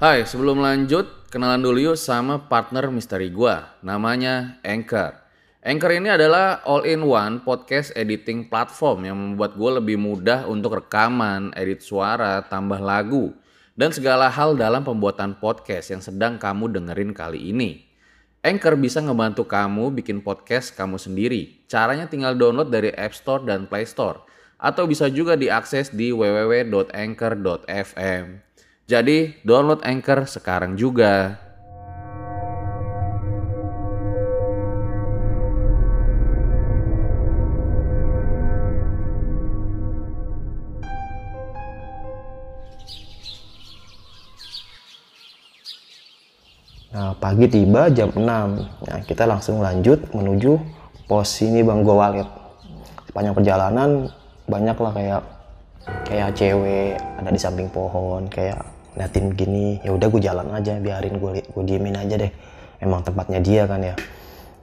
Hai, 0.00 0.24
sebelum 0.24 0.64
lanjut, 0.64 1.28
kenalan 1.28 1.60
dulu 1.60 1.92
yuk 1.92 1.98
sama 2.00 2.48
partner 2.48 2.88
misteri 2.88 3.28
gua, 3.28 3.76
namanya 3.84 4.56
Anchor. 4.64 5.12
Anchor 5.60 5.92
ini 5.92 6.08
adalah 6.08 6.64
all-in-one 6.64 7.44
podcast 7.44 7.92
editing 7.92 8.48
platform 8.48 9.04
yang 9.04 9.20
membuat 9.20 9.60
gue 9.60 9.70
lebih 9.76 10.00
mudah 10.00 10.48
untuk 10.48 10.80
rekaman, 10.80 11.52
edit 11.52 11.84
suara, 11.84 12.40
tambah 12.48 12.80
lagu, 12.80 13.36
dan 13.76 13.92
segala 13.92 14.32
hal 14.32 14.56
dalam 14.56 14.88
pembuatan 14.88 15.36
podcast 15.36 15.92
yang 15.92 16.00
sedang 16.00 16.40
kamu 16.40 16.80
dengerin 16.80 17.12
kali 17.12 17.52
ini. 17.52 17.84
Anchor 18.40 18.80
bisa 18.80 19.04
ngebantu 19.04 19.44
kamu 19.44 19.92
bikin 20.00 20.24
podcast 20.24 20.72
kamu 20.80 20.96
sendiri. 20.96 21.60
Caranya 21.68 22.08
tinggal 22.08 22.40
download 22.40 22.72
dari 22.72 22.88
App 22.96 23.12
Store 23.12 23.44
dan 23.44 23.68
Play 23.68 23.84
Store. 23.84 24.24
Atau 24.56 24.88
bisa 24.88 25.12
juga 25.12 25.36
diakses 25.36 25.92
di 25.92 26.08
www.anchor.fm. 26.08 26.88
Jadi 28.90 29.38
download 29.46 29.86
Anchor 29.86 30.26
sekarang 30.26 30.74
juga. 30.74 31.38
Nah, 46.90 47.14
pagi 47.14 47.46
tiba 47.46 47.86
jam 47.94 48.10
6. 48.10 48.26
Nah, 48.26 48.98
kita 49.06 49.22
langsung 49.22 49.62
lanjut 49.62 50.02
menuju 50.10 50.58
pos 51.06 51.38
ini 51.46 51.62
Bang 51.62 51.86
Gowalet. 51.86 52.26
Sepanjang 53.06 53.38
perjalanan 53.38 54.10
banyak 54.50 54.74
lah 54.74 54.90
kayak 54.90 55.22
kayak 56.10 56.34
cewek 56.34 56.98
ada 56.98 57.30
di 57.30 57.38
samping 57.38 57.70
pohon 57.70 58.26
kayak 58.26 58.79
liatin 58.98 59.34
gini 59.34 59.78
ya 59.82 59.94
udah 59.94 60.08
gue 60.10 60.20
jalan 60.22 60.46
aja 60.54 60.78
biarin 60.82 61.18
gue 61.18 61.42
gue 61.44 61.64
diemin 61.66 61.96
aja 61.98 62.16
deh. 62.16 62.32
Emang 62.80 63.04
tempatnya 63.04 63.38
dia 63.44 63.68
kan 63.68 63.80
ya. 63.84 63.94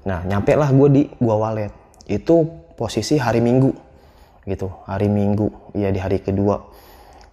Nah 0.10 0.26
nyampe 0.26 0.58
lah 0.58 0.74
gue 0.74 0.88
di 0.90 1.04
gua 1.22 1.38
walet. 1.50 1.70
Itu 2.10 2.48
posisi 2.74 3.22
hari 3.22 3.44
minggu 3.44 3.72
gitu. 4.50 4.74
Hari 4.90 5.06
minggu 5.08 5.78
ya 5.78 5.94
di 5.94 6.00
hari 6.02 6.24
kedua. 6.24 6.60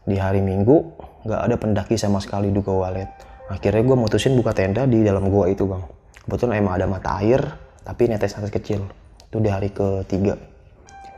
Di 0.04 0.20
hari 0.20 0.44
minggu 0.44 0.76
nggak 1.24 1.40
ada 1.40 1.56
pendaki 1.56 1.96
sama 1.96 2.20
sekali 2.20 2.52
di 2.52 2.60
gua 2.60 2.90
walet. 2.90 3.08
Akhirnya 3.48 3.80
gue 3.84 3.96
mutusin 3.96 4.36
buka 4.36 4.52
tenda 4.52 4.84
di 4.84 5.00
dalam 5.00 5.32
gua 5.32 5.48
itu 5.48 5.64
bang. 5.64 5.84
Kebetulan 6.24 6.60
emang 6.60 6.74
ada 6.76 6.86
mata 6.88 7.16
air 7.20 7.40
tapi 7.80 8.12
netes 8.12 8.36
netes 8.36 8.52
kecil. 8.52 8.84
Itu 9.32 9.40
di 9.40 9.48
hari 9.48 9.72
ketiga. 9.72 10.36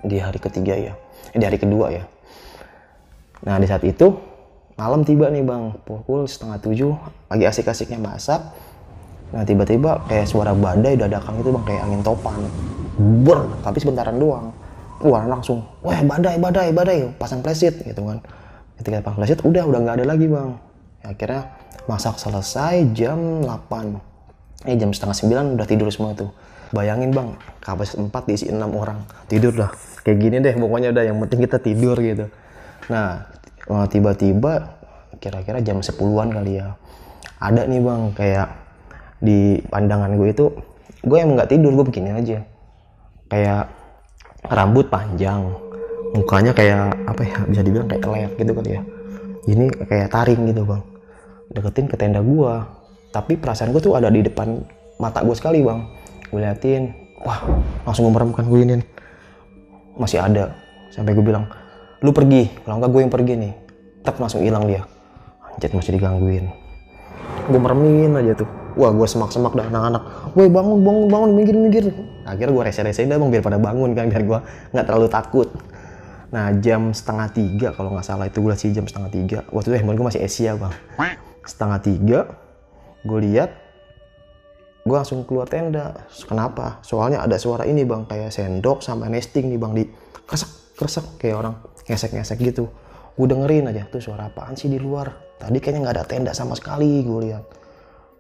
Di 0.07 0.23
hari 0.23 0.39
ketiga 0.39 0.75
ya 0.79 0.95
di 1.37 1.45
hari 1.45 1.59
kedua 1.61 1.87
ya. 1.93 2.05
Nah 3.45 3.57
di 3.61 3.67
saat 3.69 3.85
itu 3.85 4.17
malam 4.77 5.03
tiba 5.03 5.33
nih 5.33 5.43
bang. 5.43 5.73
Pukul 5.83 6.29
setengah 6.29 6.61
tujuh 6.61 6.93
lagi 7.33 7.45
asik-asiknya 7.49 7.99
masak. 7.99 8.41
Nah 9.33 9.43
tiba-tiba 9.43 10.07
kayak 10.07 10.29
suara 10.31 10.55
badai 10.55 10.95
dadakan 10.95 11.41
itu 11.43 11.51
bang 11.51 11.65
kayak 11.67 11.83
angin 11.89 12.01
topan. 12.05 12.41
Ber 12.97 13.49
tapi 13.65 13.81
sebentaran 13.83 14.17
doang. 14.21 14.53
Wah 15.03 15.25
langsung 15.29 15.65
wah 15.81 15.99
badai 16.01 16.37
badai 16.39 16.71
badai. 16.71 16.99
Pasang 17.17 17.41
flash 17.41 17.67
gitu 17.67 18.01
kan. 18.05 18.21
Ketika 18.79 19.03
pasang 19.03 19.19
flash 19.25 19.43
udah 19.43 19.65
udah 19.65 19.81
nggak 19.83 19.97
ada 20.01 20.07
lagi 20.07 20.29
bang. 20.29 20.51
Ya, 21.03 21.07
akhirnya 21.13 21.41
masak 21.89 22.21
selesai 22.21 22.93
jam 22.93 23.45
8 23.45 24.15
eh 24.67 24.75
jam 24.75 24.91
setengah 24.91 25.17
sembilan 25.17 25.45
udah 25.57 25.67
tidur 25.69 25.89
semua 25.89 26.13
tuh. 26.13 26.31
Bayangin 26.75 27.15
bang 27.15 27.33
kapasitas 27.63 27.99
4 27.99 28.29
diisi 28.29 28.47
6 28.53 28.61
orang. 28.73 29.01
Tidur 29.27 29.53
dah. 29.57 29.71
Kayak 30.05 30.19
gini 30.23 30.37
deh 30.39 30.55
pokoknya 30.55 30.95
udah 30.95 31.05
yang 31.07 31.19
penting 31.27 31.41
kita 31.47 31.59
tidur 31.59 31.97
gitu. 31.99 32.27
Nah 32.91 33.36
tiba-tiba 33.67 34.79
kira-kira 35.19 35.59
jam 35.65 35.83
10-an 35.83 36.29
kali 36.31 36.63
ya. 36.63 36.79
Ada 37.43 37.67
nih 37.67 37.81
bang 37.83 38.03
kayak 38.15 38.49
di 39.21 39.59
pandangan 39.67 40.13
gue 40.15 40.29
itu 40.31 40.47
gue 41.07 41.17
emang 41.17 41.41
nggak 41.41 41.51
tidur 41.51 41.73
gue 41.75 41.87
begini 41.89 42.11
aja. 42.15 42.39
Kayak 43.27 43.75
rambut 44.47 44.87
panjang 44.87 45.51
mukanya 46.15 46.55
kayak 46.55 46.95
apa 47.11 47.23
ya 47.27 47.39
bisa 47.51 47.63
dibilang 47.67 47.91
kayak 47.91 48.03
kelek 48.07 48.33
gitu 48.39 48.53
kali 48.55 48.71
ya. 48.79 48.83
Ini 49.47 49.65
kayak 49.87 50.09
taring 50.15 50.43
gitu 50.49 50.63
bang. 50.63 50.83
Deketin 51.51 51.87
ke 51.91 51.97
tenda 51.99 52.21
gue 52.23 52.53
tapi 53.11 53.35
perasaan 53.41 53.73
gue 53.73 53.83
tuh 53.83 53.97
ada 53.97 54.13
di 54.13 54.23
depan 54.23 54.63
mata 55.03 55.27
gue 55.27 55.35
sekali 55.35 55.65
bang. 55.67 55.83
Gue 56.31 56.41
liatin 56.43 56.95
wah 57.27 57.43
langsung 57.83 58.07
meremkan 58.15 58.47
gue 58.47 58.61
ini 58.63 58.75
masih 59.99 60.23
ada. 60.23 60.55
Sampai 60.95 61.13
gue 61.19 61.25
bilang 61.25 61.51
lu 62.05 62.11
pergi. 62.13 62.53
Kalau 62.65 62.77
enggak 62.81 62.91
gue 62.93 63.01
yang 63.01 63.13
pergi 63.13 63.35
nih. 63.39 63.53
Tak 64.05 64.21
langsung 64.21 64.43
hilang 64.45 64.69
dia. 64.69 64.85
Anjir 65.57 65.73
masih 65.73 65.97
digangguin. 65.97 66.53
Gue 67.49 67.61
meremin 67.61 68.13
aja 68.19 68.33
tuh. 68.37 68.49
Wah 68.77 68.93
gue 68.93 69.09
semak-semak 69.09 69.57
dah 69.57 69.67
anak-anak. 69.73 70.03
Woi 70.37 70.53
bangun 70.53 70.85
bangun 70.85 71.05
bangun 71.09 71.31
minggir 71.33 71.57
minggir. 71.57 71.85
Akhirnya 72.29 72.53
gue 72.53 72.63
rese-resein 72.69 73.09
dah 73.09 73.17
bang 73.17 73.31
biar 73.33 73.43
pada 73.43 73.57
bangun 73.57 73.97
kan 73.97 74.13
biar 74.13 74.23
gue 74.23 74.39
nggak 74.77 74.85
terlalu 74.85 75.09
takut. 75.09 75.49
Nah 76.29 76.53
jam 76.61 76.93
setengah 76.93 77.33
tiga 77.33 77.69
kalau 77.73 77.97
nggak 77.97 78.05
salah 78.05 78.29
itu 78.29 78.45
gue 78.45 78.53
sih 78.53 78.71
jam 78.77 78.85
setengah 78.85 79.09
tiga. 79.09 79.39
Waktu 79.49 79.73
itu 79.73 79.77
handphone 79.81 79.97
gue 79.97 80.07
masih 80.13 80.23
Asia 80.23 80.53
bang. 80.61 80.75
Setengah 81.47 81.79
tiga 81.81 82.19
gue 83.07 83.19
lihat 83.33 83.51
gue 84.85 84.97
langsung 84.97 85.25
keluar 85.25 85.49
tenda. 85.49 85.97
Kenapa? 86.29 86.85
Soalnya 86.85 87.25
ada 87.25 87.41
suara 87.41 87.65
ini 87.65 87.89
bang 87.89 88.05
kayak 88.05 88.29
sendok 88.29 88.85
sama 88.85 89.09
nesting 89.09 89.49
nih 89.49 89.59
bang 89.59 89.73
di 89.73 89.85
kresek 90.29 90.77
kresek 90.77 91.07
kayak 91.17 91.41
orang 91.41 91.55
ngesek-ngesek 91.87 92.39
gitu. 92.43 92.71
Gue 93.17 93.27
dengerin 93.33 93.73
aja 93.73 93.89
tuh 93.89 94.03
suara 94.03 94.29
apaan 94.29 94.53
sih 94.53 94.69
di 94.69 94.77
luar? 94.77 95.09
Tadi 95.41 95.57
kayaknya 95.57 95.89
nggak 95.89 95.95
ada 95.97 96.05
tenda 96.05 96.33
sama 96.37 96.53
sekali 96.53 97.01
gue 97.01 97.19
lihat. 97.33 97.45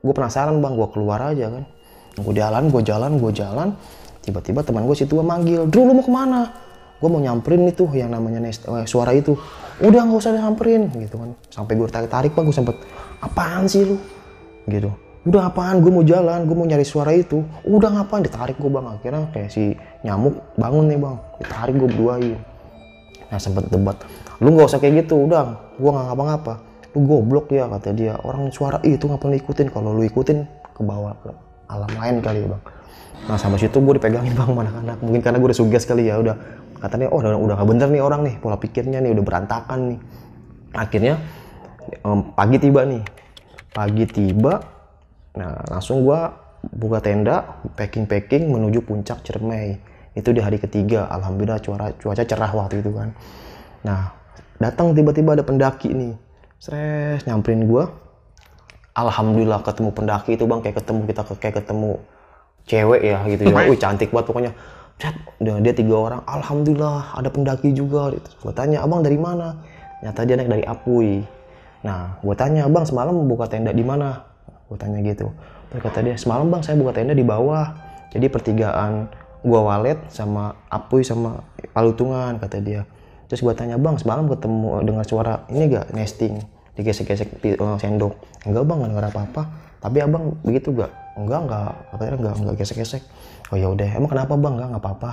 Gue 0.01 0.15
penasaran 0.17 0.57
bang 0.65 0.73
gue 0.73 0.89
keluar 0.89 1.21
aja 1.21 1.53
kan. 1.53 1.65
Gue 2.17 2.33
jalan 2.33 2.73
gue 2.73 2.81
jalan 2.81 3.13
gue 3.21 3.33
jalan. 3.37 3.69
Tiba-tiba 4.25 4.65
teman 4.65 4.89
gue 4.89 4.97
situ 4.97 5.21
manggil 5.21 5.69
Drew 5.69 5.85
lu 5.85 5.93
mau 6.01 6.05
ke 6.05 6.13
mana? 6.13 6.49
Gue 6.97 7.13
mau 7.13 7.21
nyamperin 7.21 7.69
itu 7.69 7.85
yang 7.93 8.09
namanya 8.09 8.41
eh, 8.49 8.89
suara 8.89 9.13
itu. 9.13 9.37
Udah 9.85 10.01
nggak 10.09 10.17
usah 10.17 10.33
nyamperin 10.33 10.89
gitu 10.97 11.21
kan. 11.21 11.31
Sampai 11.53 11.77
gue 11.77 11.85
tarik 11.93 12.09
tarik 12.09 12.33
bang 12.33 12.45
gue 12.49 12.57
sempet 12.57 12.77
apaan 13.21 13.69
sih 13.69 13.85
lu? 13.85 14.01
Gitu. 14.65 14.89
Udah 15.29 15.53
apaan? 15.53 15.85
Gue 15.85 15.93
mau 15.93 16.01
jalan 16.01 16.49
gue 16.49 16.57
mau 16.57 16.65
nyari 16.65 16.89
suara 16.89 17.13
itu. 17.13 17.45
Udah 17.69 17.93
ngapain? 17.93 18.25
Ditarik 18.25 18.57
gue 18.57 18.71
bang. 18.73 18.97
Akhirnya 18.97 19.29
kayak 19.29 19.53
si 19.53 19.77
nyamuk 20.01 20.41
bangun 20.57 20.89
nih 20.89 20.97
bang. 20.97 21.17
Ditarik 21.45 21.75
gue 21.77 21.89
berduain 21.93 22.56
nah 23.27 23.39
sempet 23.43 23.67
debat 23.69 23.99
lu 24.41 24.53
nggak 24.53 24.69
usah 24.69 24.81
kayak 24.81 25.07
gitu 25.07 25.25
udah 25.25 25.73
gue 25.81 25.91
nggak 25.91 26.07
ngapa-ngapa. 26.13 26.55
Lu 26.97 27.01
goblok 27.05 27.53
ya 27.53 27.69
kata 27.69 27.93
dia. 27.93 28.17
Orang 28.25 28.49
suara 28.53 28.81
"Ih, 28.85 28.97
itu 28.97 29.05
ngapain 29.09 29.37
ikutin? 29.37 29.69
Kalau 29.69 29.93
lu 29.93 30.05
ikutin 30.05 30.45
ke 30.73 30.81
bawah 30.85 31.13
ke 31.21 31.31
alam 31.69 31.93
lain 31.93 32.17
kali 32.21 32.45
ya 32.45 32.49
bang. 32.53 32.63
Nah 33.27 33.37
sampai 33.41 33.59
situ 33.61 33.77
gue 33.81 33.95
dipegangin 33.97 34.33
bang 34.39 34.49
sama 34.49 34.61
anak-anak. 34.65 34.99
Mungkin 35.05 35.21
karena 35.25 35.37
gue 35.41 35.49
udah 35.53 35.59
suges 35.59 35.85
kali 35.89 36.09
ya 36.09 36.21
udah 36.21 36.37
katanya 36.77 37.09
oh 37.09 37.19
udah 37.25 37.33
udah 37.41 37.57
bener 37.65 37.89
nih 37.89 38.03
orang 38.05 38.21
nih 38.29 38.35
pola 38.37 38.61
pikirnya 38.61 39.01
nih 39.01 39.13
udah 39.17 39.25
berantakan 39.25 39.97
nih. 39.97 39.99
Akhirnya 40.77 41.15
em, 42.05 42.21
pagi 42.37 42.57
tiba 42.61 42.81
nih. 42.85 43.03
Pagi 43.73 44.05
tiba 44.09 44.55
nah 45.37 45.53
langsung 45.69 46.01
gua 46.01 46.33
buka 46.65 47.05
tenda 47.05 47.61
packing 47.77 48.09
packing 48.09 48.49
menuju 48.49 48.81
puncak 48.81 49.21
Ciremai 49.21 49.77
itu 50.17 50.33
di 50.33 50.41
hari 50.41 50.57
ketiga 50.57 51.05
alhamdulillah 51.13 51.61
cuaca 51.61 51.93
cuaca 52.01 52.25
cerah 52.25 52.49
waktu 52.57 52.81
itu 52.81 52.91
kan. 52.97 53.13
Nah 53.85 54.17
datang 54.57 54.97
tiba-tiba 54.97 55.37
ada 55.37 55.45
pendaki 55.45 55.93
nih. 55.93 56.17
Stres 56.57 57.29
nyamperin 57.29 57.69
gua. 57.69 57.93
Alhamdulillah 58.97 59.61
ketemu 59.61 59.93
pendaki 59.93 60.41
itu 60.41 60.49
bang 60.49 60.65
kayak 60.65 60.81
ketemu 60.81 61.01
kita 61.05 61.23
kayak 61.37 61.57
ketemu 61.61 62.01
cewek 62.65 63.03
ya 63.05 63.19
gitu 63.29 63.43
ya. 63.45 63.57
Wih. 63.69 63.77
Cantik 63.77 64.09
banget 64.09 64.27
pokoknya. 64.33 64.53
Cet, 64.97 65.13
udah 65.45 65.61
dia 65.61 65.77
tiga 65.77 65.93
orang 66.01 66.25
alhamdulillah 66.25 67.13
ada 67.13 67.29
pendaki 67.29 67.77
juga. 67.77 68.17
Gitu. 68.17 68.29
gue 68.41 68.53
tanya 68.57 68.81
abang 68.81 69.05
dari 69.05 69.21
mana? 69.21 69.61
Nyata 70.01 70.25
dia 70.25 70.41
naik 70.41 70.49
dari 70.49 70.65
Apui. 70.65 71.21
Nah 71.85 72.17
gue 72.25 72.35
tanya 72.41 72.65
abang 72.65 72.89
semalam 72.89 73.13
buka 73.29 73.45
tenda 73.53 73.77
di 73.77 73.85
mana? 73.85 74.25
Gue 74.73 74.81
tanya 74.81 75.05
gitu. 75.05 75.29
Terus 75.69 75.81
kata 75.85 76.01
dia 76.01 76.17
semalam 76.17 76.49
bang 76.49 76.65
saya 76.65 76.81
buka 76.81 76.97
tenda 76.97 77.13
di 77.13 77.21
bawah. 77.21 77.77
Jadi 78.17 78.33
pertigaan 78.33 79.13
gua 79.47 79.61
walet 79.63 79.99
sama 80.11 80.59
Apui 80.67 81.07
sama 81.07 81.47
Palutungan 81.71 82.35
kata 82.43 82.59
dia. 82.59 82.83
Terus 83.27 83.43
gue 83.43 83.55
tanya 83.59 83.77
bang 83.77 83.99
semalam 83.99 84.31
ketemu 84.31 84.87
dengar 84.87 85.05
suara 85.05 85.45
ini 85.51 85.67
gak 85.71 85.93
nesting? 85.93 86.41
Digesek-gesek 86.79 87.43
pi- 87.43 87.59
eh, 87.59 87.77
sendok. 87.79 88.15
Enggak 88.47 88.65
bang 88.65 88.77
nggak 88.81 88.91
dengar 88.95 89.07
apa-apa. 89.13 89.43
Tapi 89.83 89.97
abang 90.01 90.39
begitu 90.47 90.71
gak 90.73 90.91
enggak 91.19 91.41
enggak. 91.47 91.73
Katanya 91.91 92.13
enggak 92.17 92.35
enggak 92.39 92.57
gesek-gesek. 92.63 93.03
Oh 93.51 93.57
ya 93.59 93.69
udah. 93.71 93.89
Emang 93.99 94.11
kenapa 94.11 94.35
bang? 94.39 94.53
Enggak 94.57 94.69
nggak 94.73 94.83
apa-apa 94.83 95.11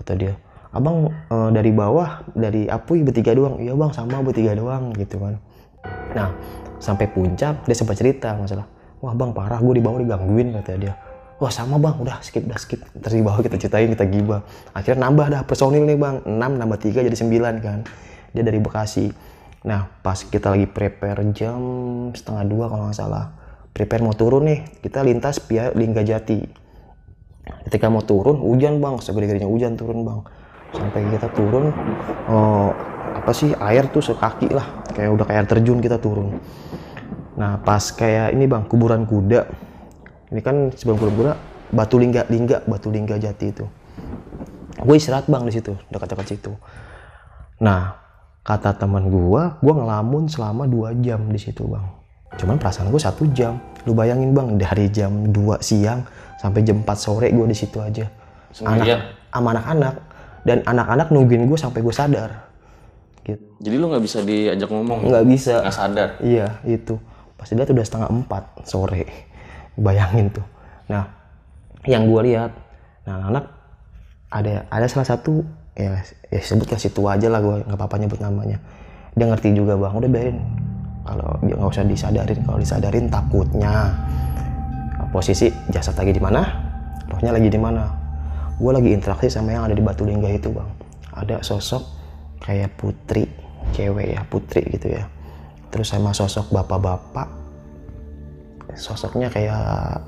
kata 0.00 0.12
dia. 0.14 0.34
Abang 0.70 1.10
eh, 1.10 1.50
dari 1.52 1.70
bawah 1.74 2.10
dari 2.32 2.70
Apui 2.70 3.02
bertiga 3.02 3.34
doang. 3.34 3.58
Iya 3.58 3.74
bang 3.74 3.90
sama 3.92 4.22
bertiga 4.22 4.54
doang 4.54 4.94
gitu 4.94 5.18
kan. 5.18 5.34
Nah 6.14 6.28
sampai 6.80 7.06
puncak 7.12 7.68
dia 7.68 7.76
sempat 7.76 8.00
cerita 8.00 8.32
masalah 8.34 8.64
wah 9.04 9.12
bang 9.12 9.30
parah 9.36 9.60
gue 9.60 9.74
di 9.76 9.84
bawah 9.84 10.00
digangguin 10.00 10.56
kata 10.56 10.72
dia 10.80 10.96
wah 11.40 11.50
sama 11.50 11.80
bang. 11.80 11.96
Udah 11.96 12.20
skip 12.20 12.44
udah 12.44 12.60
skip. 12.60 12.84
Terus 13.00 13.14
di 13.16 13.24
bawah 13.24 13.40
kita 13.40 13.56
ceritain 13.56 13.88
kita 13.88 14.04
gibah. 14.06 14.44
Akhirnya 14.76 15.08
nambah 15.08 15.26
dah 15.32 15.42
personil 15.48 15.88
nih 15.88 15.96
bang. 15.96 16.22
6 16.28 16.36
nambah 16.36 16.78
3 16.78 17.08
jadi 17.08 17.16
9 17.16 17.64
kan? 17.64 17.78
Dia 18.36 18.42
dari 18.44 18.60
Bekasi. 18.60 19.10
Nah 19.64 19.88
pas 20.04 20.20
kita 20.20 20.52
lagi 20.52 20.68
prepare 20.68 21.24
jam 21.32 21.60
setengah 22.12 22.44
dua 22.44 22.64
kalau 22.68 22.92
nggak 22.92 22.98
salah. 23.00 23.32
Prepare 23.72 24.04
mau 24.04 24.14
turun 24.14 24.46
nih. 24.46 24.60
Kita 24.84 25.00
lintas 25.00 25.40
via 25.48 25.72
Linggajati 25.72 26.60
ketika 27.66 27.90
mau 27.90 28.04
turun 28.04 28.38
hujan 28.38 28.78
bang. 28.78 29.00
Segede-gedenya 29.00 29.48
hujan 29.48 29.74
turun 29.80 30.04
bang. 30.04 30.20
Sampai 30.70 31.02
kita 31.08 31.28
turun 31.34 31.74
oh, 32.30 32.70
apa 33.16 33.32
sih 33.34 33.50
air 33.58 33.88
tuh 33.88 34.04
sekaki 34.04 34.52
lah. 34.52 34.84
Kayak 34.92 35.10
udah 35.16 35.24
kayak 35.24 35.38
air 35.40 35.48
terjun 35.48 35.80
kita 35.80 35.96
turun. 35.98 36.38
Nah 37.40 37.56
pas 37.64 37.80
kayak 37.90 38.36
ini 38.36 38.44
bang 38.44 38.68
kuburan 38.68 39.08
kuda 39.08 39.69
ini 40.30 40.40
kan 40.40 40.70
sebelum 40.74 40.98
kuda 40.98 41.34
batu 41.74 41.98
lingga 41.98 42.26
lingga 42.30 42.62
batu 42.66 42.90
lingga 42.90 43.18
jati 43.18 43.50
itu. 43.50 43.66
Gue 44.80 44.96
istirahat 44.96 45.26
bang 45.26 45.42
di 45.44 45.52
situ 45.54 45.74
dekat-dekat 45.90 46.26
situ. 46.26 46.52
Nah 47.60 47.98
kata 48.40 48.72
teman 48.78 49.12
gua 49.12 49.60
gua 49.60 49.74
ngelamun 49.76 50.26
selama 50.30 50.64
dua 50.64 50.96
jam 50.96 51.28
di 51.28 51.36
situ 51.36 51.66
bang. 51.66 52.00
Cuman 52.38 52.62
perasaan 52.62 52.94
gue 52.94 53.02
satu 53.02 53.26
jam. 53.34 53.58
Lu 53.88 53.96
bayangin 53.96 54.30
bang 54.30 54.54
dari 54.54 54.86
jam 54.92 55.32
2 55.32 55.34
siang 55.64 56.04
sampai 56.38 56.62
jam 56.62 56.84
4 56.84 56.86
sore 56.94 57.28
gue 57.32 57.46
di 57.48 57.56
situ 57.56 57.82
aja. 57.82 58.06
Sendirian? 58.54 59.02
anak 59.02 59.34
sama 59.34 59.48
anak-anak. 59.56 59.94
Dan 60.46 60.58
anak-anak 60.62 61.06
nungguin 61.10 61.50
gue 61.50 61.58
sampai 61.58 61.82
gue 61.82 61.94
sadar. 61.94 62.30
Gitu. 63.26 63.44
Jadi 63.60 63.74
lu 63.76 63.90
nggak 63.90 64.04
bisa 64.04 64.18
diajak 64.22 64.70
ngomong? 64.70 65.10
nggak 65.10 65.26
bisa. 65.26 65.58
Nggak 65.64 65.74
sadar? 65.74 66.08
iya 66.22 66.62
itu. 66.62 66.96
Pasti 67.34 67.56
dia 67.56 67.66
udah 67.66 67.86
setengah 67.88 68.08
empat 68.12 68.44
sore 68.68 69.29
bayangin 69.78 70.32
tuh. 70.32 70.46
Nah 70.90 71.06
yang 71.86 72.08
gue 72.08 72.20
lihat 72.32 72.52
nah 73.08 73.32
anak 73.32 73.44
ada 74.30 74.68
ada 74.68 74.86
salah 74.86 75.08
satu 75.08 75.42
ya, 75.74 75.98
ya 76.28 76.40
sebutlah 76.40 76.78
situ 76.78 77.00
aja 77.08 77.26
lah 77.26 77.40
gue 77.42 77.66
nggak 77.66 77.78
apa-apa 77.78 77.96
nyebut 77.98 78.20
namanya. 78.22 78.58
Dia 79.18 79.26
ngerti 79.26 79.54
juga 79.54 79.74
bang 79.74 79.94
udah 79.94 80.10
biarin. 80.10 80.38
Kalau 81.00 81.30
dia 81.42 81.54
nggak 81.56 81.70
usah 81.74 81.84
disadarin 81.86 82.38
kalau 82.46 82.58
disadarin 82.60 83.06
takutnya. 83.10 83.74
Posisi 85.10 85.50
jasad 85.74 85.98
lagi 85.98 86.14
di 86.14 86.22
mana? 86.22 86.46
Rohnya 87.10 87.34
lagi 87.34 87.50
di 87.50 87.58
mana? 87.58 87.82
Gue 88.62 88.70
lagi 88.70 88.94
interaksi 88.94 89.26
sama 89.26 89.50
yang 89.50 89.66
ada 89.66 89.74
di 89.74 89.82
batu 89.82 90.06
lingga 90.06 90.30
itu 90.30 90.54
bang. 90.54 90.70
Ada 91.10 91.42
sosok 91.42 91.82
kayak 92.38 92.78
putri 92.78 93.26
cewek 93.74 94.14
ya 94.14 94.22
putri 94.22 94.62
gitu 94.70 94.94
ya. 94.94 95.02
Terus 95.74 95.90
sama 95.90 96.14
sosok 96.14 96.54
bapak-bapak 96.54 97.39
sosoknya 98.76 99.32
kayak 99.32 100.02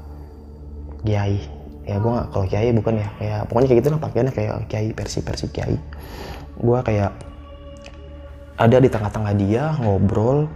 kiai. 1.07 1.39
Ya 1.83 1.99
gue 1.99 2.11
nggak 2.11 2.29
kalau 2.31 2.47
kiai 2.47 2.71
bukan 2.71 3.03
ya 3.03 3.09
kayak 3.19 3.41
pokoknya 3.51 3.67
kayak 3.67 3.81
gitu 3.83 3.89
lah 3.91 4.01
pakaiannya 4.01 4.33
kayak 4.35 4.55
kiai 4.71 4.89
versi 4.95 5.19
versi 5.23 5.47
kiai. 5.51 5.77
Gue 6.63 6.79
kayak 6.83 7.11
ada 8.61 8.77
di 8.79 8.87
tengah-tengah 8.87 9.33
dia 9.35 9.75
ngobrol 9.83 10.47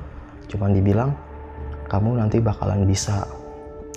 cuman 0.46 0.70
dibilang 0.70 1.10
kamu 1.90 2.22
nanti 2.22 2.38
bakalan 2.38 2.86
bisa. 2.86 3.26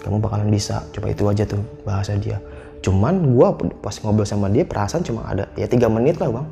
Kamu 0.01 0.17
bakalan 0.17 0.49
bisa. 0.49 0.81
Coba 0.89 1.13
itu 1.13 1.23
aja 1.29 1.43
tuh 1.45 1.61
bahasa 1.85 2.17
dia. 2.17 2.41
Cuman 2.81 3.35
gue 3.35 3.47
pas 3.83 3.93
ngobrol 4.01 4.25
sama 4.25 4.49
dia 4.49 4.63
perasaan 4.65 5.05
cuma 5.05 5.27
ada 5.27 5.45
ya 5.53 5.69
tiga 5.69 5.85
menit 5.91 6.17
lah 6.17 6.33
bang. 6.33 6.47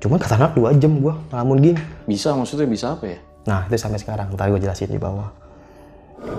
Cuman 0.00 0.16
kata 0.20 0.36
anak 0.40 0.52
dua 0.56 0.72
jam 0.76 1.00
gue 1.00 1.14
ngelamun 1.32 1.56
gini. 1.60 1.80
Bisa 2.08 2.32
maksudnya 2.32 2.68
bisa 2.68 2.96
apa 2.96 3.04
ya? 3.12 3.18
Nah 3.44 3.68
itu 3.68 3.76
sampai 3.76 4.00
sekarang, 4.00 4.32
ntar 4.32 4.48
gue 4.48 4.60
jelasin 4.60 4.88
di 4.88 4.96
bawah. 4.96 5.43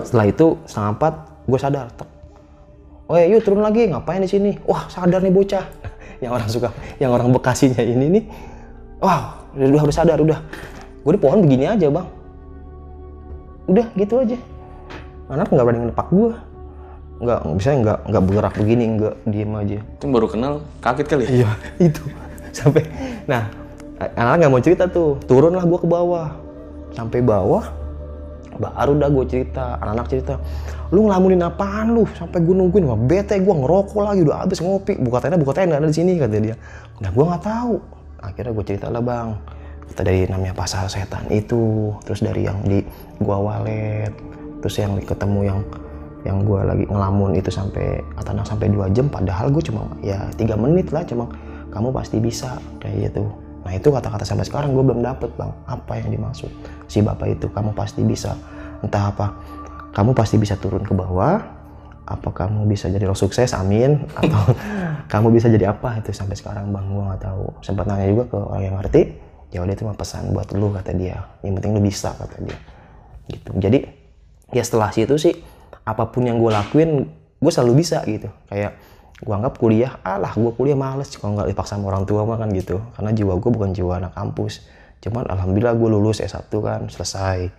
Setelah 0.02 0.26
itu 0.30 0.46
setengah 0.66 0.90
empat, 0.98 1.14
gue 1.46 1.58
sadar. 1.58 1.86
Tek. 1.94 2.08
Oh 3.06 3.14
ya, 3.14 3.26
yuk 3.30 3.42
turun 3.46 3.62
lagi, 3.62 3.86
ngapain 3.86 4.18
di 4.18 4.30
sini? 4.30 4.58
Wah 4.66 4.90
sadar 4.90 5.22
nih 5.22 5.30
bocah. 5.30 5.64
yang 6.22 6.34
orang 6.34 6.48
suka, 6.50 6.70
yang 6.98 7.10
orang 7.14 7.30
bekasinya 7.30 7.82
ini 7.82 8.06
nih. 8.18 8.24
Wah, 8.98 9.38
udah, 9.54 9.66
udah, 9.70 9.82
udah 9.86 9.96
sadar, 9.96 10.18
udah. 10.18 10.40
Gue 11.06 11.12
di 11.14 11.20
pohon 11.22 11.38
begini 11.38 11.70
aja 11.70 11.86
bang. 11.86 12.06
Udah 13.70 13.86
gitu 13.94 14.14
aja. 14.18 14.36
Anak 15.30 15.50
nggak 15.50 15.64
berani 15.66 15.86
nepak 15.90 16.08
gue. 16.10 16.30
Nggak, 17.16 17.40
misalnya 17.48 17.78
nggak 17.80 17.98
nggak 18.10 18.22
bergerak 18.26 18.54
begini, 18.58 18.84
nggak 18.98 19.14
diem 19.30 19.52
aja. 19.54 19.78
Itu 19.80 20.04
baru 20.10 20.26
kenal 20.26 20.52
kaget 20.82 21.06
kali 21.06 21.22
ya? 21.22 21.30
Iya, 21.30 21.50
itu. 21.88 22.02
Sampai, 22.50 22.82
nah, 23.28 23.46
anak 24.18 24.34
nggak 24.42 24.50
mau 24.50 24.62
cerita 24.62 24.84
tuh. 24.90 25.20
Turunlah 25.30 25.62
gue 25.62 25.78
ke 25.78 25.88
bawah. 25.88 26.34
Sampai 26.96 27.20
bawah, 27.20 27.70
baru 28.58 28.92
dah 28.98 29.08
gue 29.12 29.24
cerita. 29.28 29.76
Anak-anak 29.80 30.06
cerita, 30.08 30.34
lu 30.90 31.06
ngelamunin 31.06 31.42
apaan 31.44 31.94
lu? 31.94 32.04
Sampai 32.16 32.42
gue 32.42 32.54
nungguin, 32.54 32.84
wah 32.88 32.98
bete 32.98 33.36
gue 33.38 33.54
ngerokok 33.54 34.00
lagi, 34.02 34.20
udah 34.24 34.44
habis 34.44 34.58
ngopi. 34.60 34.98
Buka 34.98 35.22
tenda, 35.22 35.36
buka 35.36 35.52
tenda, 35.54 35.76
ada 35.78 35.88
di 35.88 35.96
sini 35.96 36.16
kata 36.16 36.36
dia. 36.40 36.56
Nah, 37.02 37.10
gue 37.12 37.24
nggak 37.24 37.42
tahu. 37.44 37.74
Akhirnya 38.20 38.52
gue 38.56 38.64
cerita 38.64 38.86
lah 38.88 39.02
bang. 39.04 39.36
Kita 39.86 40.02
dari 40.02 40.26
namanya 40.26 40.54
pasar 40.56 40.90
setan 40.90 41.30
itu, 41.30 41.94
terus 42.02 42.18
dari 42.18 42.42
yang 42.42 42.58
di 42.66 42.82
gua 43.22 43.38
walet, 43.38 44.10
terus 44.58 44.82
yang 44.82 44.98
ketemu 44.98 45.40
yang 45.46 45.58
yang 46.26 46.42
gue 46.42 46.60
lagi 46.66 46.84
ngelamun 46.90 47.38
itu 47.38 47.54
sampai 47.54 48.02
anak 48.18 48.42
sampai 48.42 48.66
dua 48.66 48.90
jam 48.90 49.06
padahal 49.06 49.46
gue 49.54 49.62
cuma 49.62 49.86
ya 50.02 50.26
tiga 50.34 50.58
menit 50.58 50.90
lah 50.90 51.06
cuma 51.06 51.30
kamu 51.70 51.94
pasti 51.94 52.18
bisa 52.18 52.58
kayak 52.82 53.14
gitu 53.14 53.30
nah 53.62 53.70
itu 53.74 53.88
kata-kata 53.90 54.26
sampai 54.26 54.42
sekarang 54.42 54.74
gue 54.74 54.82
belum 54.82 55.06
dapet 55.06 55.30
bang 55.38 55.54
apa 55.70 55.92
yang 56.02 56.10
dimaksud 56.10 56.50
si 56.86 57.02
bapak 57.02 57.38
itu 57.38 57.46
kamu 57.50 57.74
pasti 57.74 58.02
bisa. 58.02 58.34
Entah 58.82 59.10
apa 59.10 59.26
kamu 59.96 60.12
pasti 60.12 60.36
bisa 60.36 60.60
turun 60.60 60.84
ke 60.84 60.92
bawah. 60.92 61.40
Apa 62.06 62.30
kamu 62.30 62.68
bisa 62.70 62.86
jadi 62.86 63.08
orang 63.08 63.18
sukses? 63.18 63.56
Amin. 63.56 64.04
Atau 64.20 64.54
kamu 65.08 65.32
bisa 65.32 65.48
jadi 65.48 65.72
apa? 65.72 65.96
Itu 65.98 66.12
sampai 66.12 66.36
sekarang 66.36 66.68
bang 66.68 66.86
gue 66.86 67.02
nggak 67.02 67.22
tahu. 67.24 67.44
Sempat 67.64 67.88
nanya 67.88 68.06
juga 68.12 68.24
ke 68.28 68.36
orang 68.36 68.62
yang 68.62 68.76
ngerti. 68.76 69.02
Ya 69.50 69.58
udah 69.64 69.72
itu 69.72 69.82
mah 69.88 69.96
pesan 69.96 70.36
buat 70.36 70.52
lu 70.52 70.68
kata 70.68 70.92
dia. 70.92 71.24
Yang 71.40 71.52
penting 71.58 71.72
lu 71.74 71.82
bisa 71.82 72.12
kata 72.12 72.36
dia. 72.44 72.58
Gitu. 73.26 73.50
Jadi 73.56 73.78
ya 74.52 74.62
setelah 74.62 74.92
situ 74.92 75.16
sih 75.16 75.34
apa 75.82 76.12
pun 76.12 76.28
yang 76.28 76.38
gue 76.38 76.50
lakuin 76.52 77.08
gue 77.40 77.50
selalu 77.50 77.80
bisa 77.80 78.04
gitu. 78.04 78.28
Kayak 78.52 78.76
gue 79.16 79.32
anggap 79.32 79.56
kuliah 79.56 79.96
alah 80.04 80.36
gue 80.36 80.52
kuliah 80.54 80.76
males. 80.76 81.08
Kalau 81.16 81.34
nggak 81.34 81.50
dipaksa 81.50 81.80
sama 81.80 81.90
orang 81.90 82.04
tua 82.04 82.22
mah 82.28 82.36
kan 82.36 82.52
gitu. 82.52 82.84
Karena 82.94 83.10
jiwa 83.16 83.32
gue 83.40 83.50
bukan 83.50 83.72
jiwa 83.72 83.98
anak 83.98 84.12
kampus 84.12 84.75
cuman 85.02 85.28
alhamdulillah 85.28 85.74
gue 85.76 85.88
lulus 85.88 86.22
S1 86.22 86.48
kan 86.50 86.86
selesai. 86.88 87.50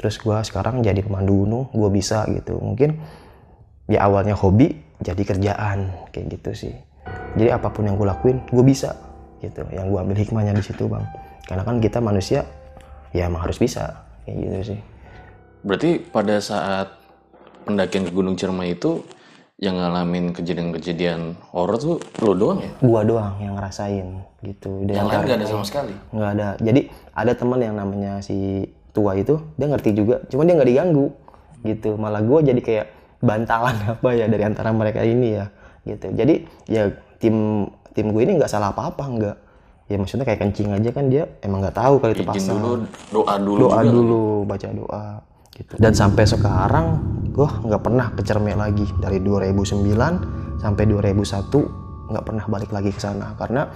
Terus 0.00 0.16
gue 0.16 0.36
sekarang 0.46 0.80
jadi 0.80 1.04
pemandu 1.04 1.44
gunung 1.44 1.64
gue 1.72 1.90
bisa 1.92 2.24
gitu. 2.32 2.56
Mungkin 2.56 2.96
ya 3.90 4.06
awalnya 4.06 4.32
hobi 4.32 4.80
jadi 5.00 5.22
kerjaan 5.22 6.08
kayak 6.14 6.40
gitu 6.40 6.50
sih. 6.68 6.74
Jadi 7.36 7.50
apa 7.52 7.68
pun 7.70 7.86
yang 7.86 8.00
gue 8.00 8.08
lakuin 8.08 8.40
gue 8.48 8.64
bisa 8.64 8.96
gitu. 9.44 9.64
Yang 9.72 9.86
gue 9.92 9.98
ambil 10.00 10.16
hikmahnya 10.16 10.52
di 10.56 10.64
situ 10.64 10.88
bang. 10.88 11.04
Karena 11.44 11.62
kan 11.66 11.76
kita 11.82 11.98
manusia 12.00 12.46
ya 13.10 13.26
emang 13.26 13.44
harus 13.44 13.58
bisa 13.58 14.06
kayak 14.24 14.36
gitu 14.40 14.58
sih. 14.74 14.80
Berarti 15.60 16.00
pada 16.00 16.40
saat 16.40 16.88
pendakian 17.68 18.08
ke 18.08 18.12
Gunung 18.14 18.36
Ciremai 18.38 18.78
itu 18.78 19.04
yang 19.60 19.76
ngalamin 19.76 20.32
kejadian-kejadian 20.32 21.36
horor 21.52 21.76
tuh 21.76 21.96
lo 22.24 22.32
doang 22.32 22.64
ya? 22.64 22.72
gua 22.80 23.00
doang 23.04 23.36
yang 23.44 23.60
ngerasain 23.60 24.24
gitu. 24.40 24.88
Dan 24.88 25.04
Yang 25.04 25.06
lain 25.12 25.20
gak 25.20 25.36
ada 25.36 25.46
sama 25.46 25.64
sekali. 25.68 25.92
nggak 26.16 26.30
ada. 26.32 26.48
Jadi 26.56 26.80
ada 27.12 27.32
teman 27.36 27.60
yang 27.60 27.76
namanya 27.76 28.24
si 28.24 28.64
tua 28.96 29.12
itu 29.20 29.36
dia 29.60 29.68
ngerti 29.68 29.92
juga. 29.92 30.24
Cuman 30.32 30.48
dia 30.48 30.54
nggak 30.56 30.70
diganggu 30.72 31.06
gitu. 31.60 32.00
Malah 32.00 32.24
gua 32.24 32.40
jadi 32.40 32.56
kayak 32.56 32.86
bantalan 33.20 33.76
apa 34.00 34.08
ya 34.16 34.24
dari 34.32 34.44
antara 34.48 34.72
mereka 34.72 35.04
ini 35.04 35.36
ya 35.36 35.52
gitu. 35.84 36.08
Jadi 36.08 36.34
ya 36.64 36.88
tim 37.20 37.68
tim 37.92 38.16
gue 38.16 38.22
ini 38.24 38.40
nggak 38.40 38.48
salah 38.48 38.72
apa-apa 38.72 39.04
nggak. 39.04 39.36
Ya 39.92 39.96
maksudnya 40.00 40.24
kayak 40.24 40.40
kencing 40.40 40.72
aja 40.72 40.88
kan 40.88 41.12
dia 41.12 41.28
emang 41.44 41.60
nggak 41.60 41.76
tahu 41.76 42.00
kalau 42.00 42.12
itu 42.16 42.24
pasang. 42.24 42.62
dulu, 42.62 42.72
doa 43.12 43.34
dulu 43.36 43.60
doa 43.66 43.80
juga. 43.84 43.92
dulu 43.92 44.22
baca 44.46 44.68
doa 44.70 45.04
gitu. 45.54 45.72
Dan 45.76 45.92
sampai 45.92 46.24
sekarang 46.26 46.86
gue 47.30 47.48
nggak 47.48 47.82
pernah 47.82 48.06
ke 48.14 48.22
Cermek 48.22 48.56
lagi. 48.58 48.86
Dari 48.98 49.18
2009 49.22 50.60
sampai 50.60 50.84
2001 50.86 52.10
nggak 52.10 52.24
pernah 52.26 52.44
balik 52.46 52.70
lagi 52.74 52.90
ke 52.90 53.00
sana. 53.00 53.34
Karena 53.38 53.66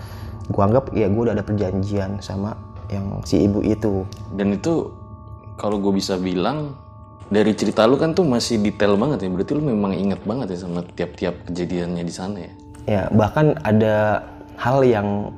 gue 0.44 0.62
anggap 0.62 0.92
ya 0.92 1.08
gue 1.08 1.22
udah 1.30 1.34
ada 1.34 1.44
perjanjian 1.46 2.20
sama 2.20 2.56
yang 2.90 3.22
si 3.26 3.42
ibu 3.42 3.60
itu. 3.64 4.04
Dan 4.34 4.54
itu 4.54 4.90
kalau 5.58 5.78
gue 5.80 5.94
bisa 5.94 6.18
bilang 6.18 6.74
dari 7.30 7.56
cerita 7.56 7.88
lu 7.88 7.96
kan 7.96 8.12
tuh 8.12 8.26
masih 8.26 8.60
detail 8.60 8.94
banget 9.00 9.26
ya. 9.26 9.28
Berarti 9.32 9.52
lu 9.56 9.64
memang 9.64 9.92
inget 9.96 10.20
banget 10.22 10.54
ya 10.54 10.58
sama 10.66 10.84
tiap-tiap 10.94 11.48
kejadiannya 11.48 12.04
di 12.04 12.14
sana 12.14 12.38
ya. 12.38 12.52
ya 12.84 13.02
bahkan 13.16 13.56
ada 13.64 14.20
hal 14.60 14.84
yang 14.84 15.32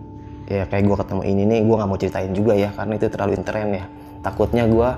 ya 0.51 0.66
kayak 0.66 0.83
gue 0.83 0.96
ketemu 0.99 1.22
ini 1.27 1.42
nih 1.46 1.61
gue 1.62 1.75
nggak 1.79 1.90
mau 1.90 1.99
ceritain 1.99 2.31
juga 2.35 2.55
ya 2.59 2.70
karena 2.75 2.92
itu 2.99 3.07
terlalu 3.07 3.33
intern 3.38 3.70
ya. 3.70 3.87
Takutnya 4.27 4.66
gue 4.66 4.88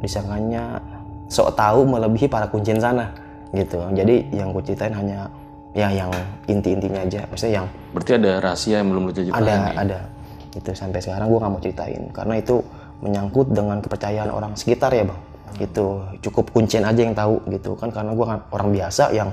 disangkanya 0.00 0.80
sok 1.30 1.54
tahu 1.54 1.86
melebihi 1.86 2.26
para 2.26 2.50
kuncin 2.50 2.82
sana 2.82 3.12
gitu. 3.54 3.78
Jadi 3.94 4.32
yang 4.34 4.50
gue 4.50 4.62
ceritain 4.66 4.94
hanya 4.94 5.30
ya 5.76 5.88
yang 5.90 6.10
inti-intinya 6.50 7.06
aja. 7.06 7.22
Maksudnya 7.30 7.62
yang 7.62 7.66
Berarti 7.94 8.12
ada 8.18 8.32
rahasia 8.42 8.76
yang 8.82 8.88
belum 8.90 9.02
lu 9.06 9.12
ada 9.30 9.54
ya? 9.54 9.58
ada. 9.78 9.98
Itu 10.50 10.70
sampai 10.74 10.98
sekarang 10.98 11.30
gue 11.30 11.38
nggak 11.38 11.52
mau 11.52 11.62
ceritain. 11.62 12.02
Karena 12.10 12.34
itu 12.38 12.56
menyangkut 13.00 13.54
dengan 13.54 13.78
kepercayaan 13.78 14.30
orang 14.30 14.52
sekitar 14.58 14.90
ya 14.94 15.06
bang. 15.06 15.20
Itu 15.62 16.02
cukup 16.24 16.50
kuncen 16.50 16.82
aja 16.82 17.00
yang 17.00 17.14
tahu 17.14 17.38
gitu. 17.50 17.78
Kan 17.78 17.94
karena 17.94 18.14
gue 18.14 18.26
kan 18.26 18.38
orang 18.50 18.68
biasa 18.74 19.14
yang 19.14 19.30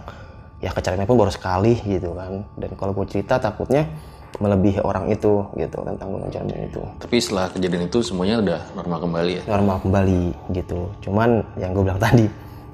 ya 0.58 0.74
kecerdasannya 0.74 1.10
pun 1.10 1.18
baru 1.18 1.34
sekali 1.34 1.74
gitu 1.86 2.14
kan. 2.14 2.46
Dan 2.58 2.72
kalau 2.78 2.94
gue 2.94 3.06
cerita 3.10 3.42
takutnya 3.42 3.90
melebihi 4.38 4.80
orang 4.86 5.10
itu 5.10 5.48
gitu 5.58 5.78
tentang 5.82 6.08
Cirebon 6.30 6.62
itu. 6.70 6.82
Tapi 7.02 7.16
setelah 7.18 7.48
kejadian 7.50 7.90
itu 7.90 8.00
semuanya 8.06 8.36
udah 8.44 8.60
normal 8.78 8.98
kembali 9.02 9.32
ya. 9.34 9.44
normal 9.50 9.78
kembali 9.82 10.24
gitu. 10.54 10.80
Cuman 11.02 11.42
yang 11.58 11.74
gue 11.74 11.84
bilang 11.84 12.02
tadi 12.02 12.28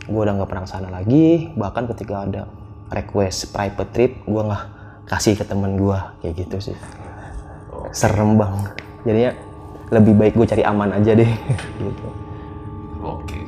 gue 0.04 0.22
udah 0.22 0.34
nggak 0.36 0.50
pernah 0.50 0.64
ke 0.68 0.72
sana 0.72 0.90
lagi. 0.92 1.54
Bahkan 1.56 1.84
ketika 1.96 2.16
ada 2.28 2.42
request 2.92 3.56
private 3.56 3.92
trip 3.96 4.12
gue 4.28 4.42
nggak 4.44 4.64
kasih 5.08 5.34
ke 5.40 5.46
temen 5.48 5.80
gue 5.80 5.98
kayak 6.26 6.34
gitu 6.44 6.72
sih. 6.72 6.78
Serem 7.96 8.36
bang 8.36 8.56
jadinya 9.06 9.32
lebih 9.94 10.14
baik 10.18 10.34
gue 10.34 10.48
cari 10.50 10.64
aman 10.66 10.90
aja 11.00 11.12
deh 11.14 11.32
gitu. 11.86 12.08
Oke. 13.04 13.43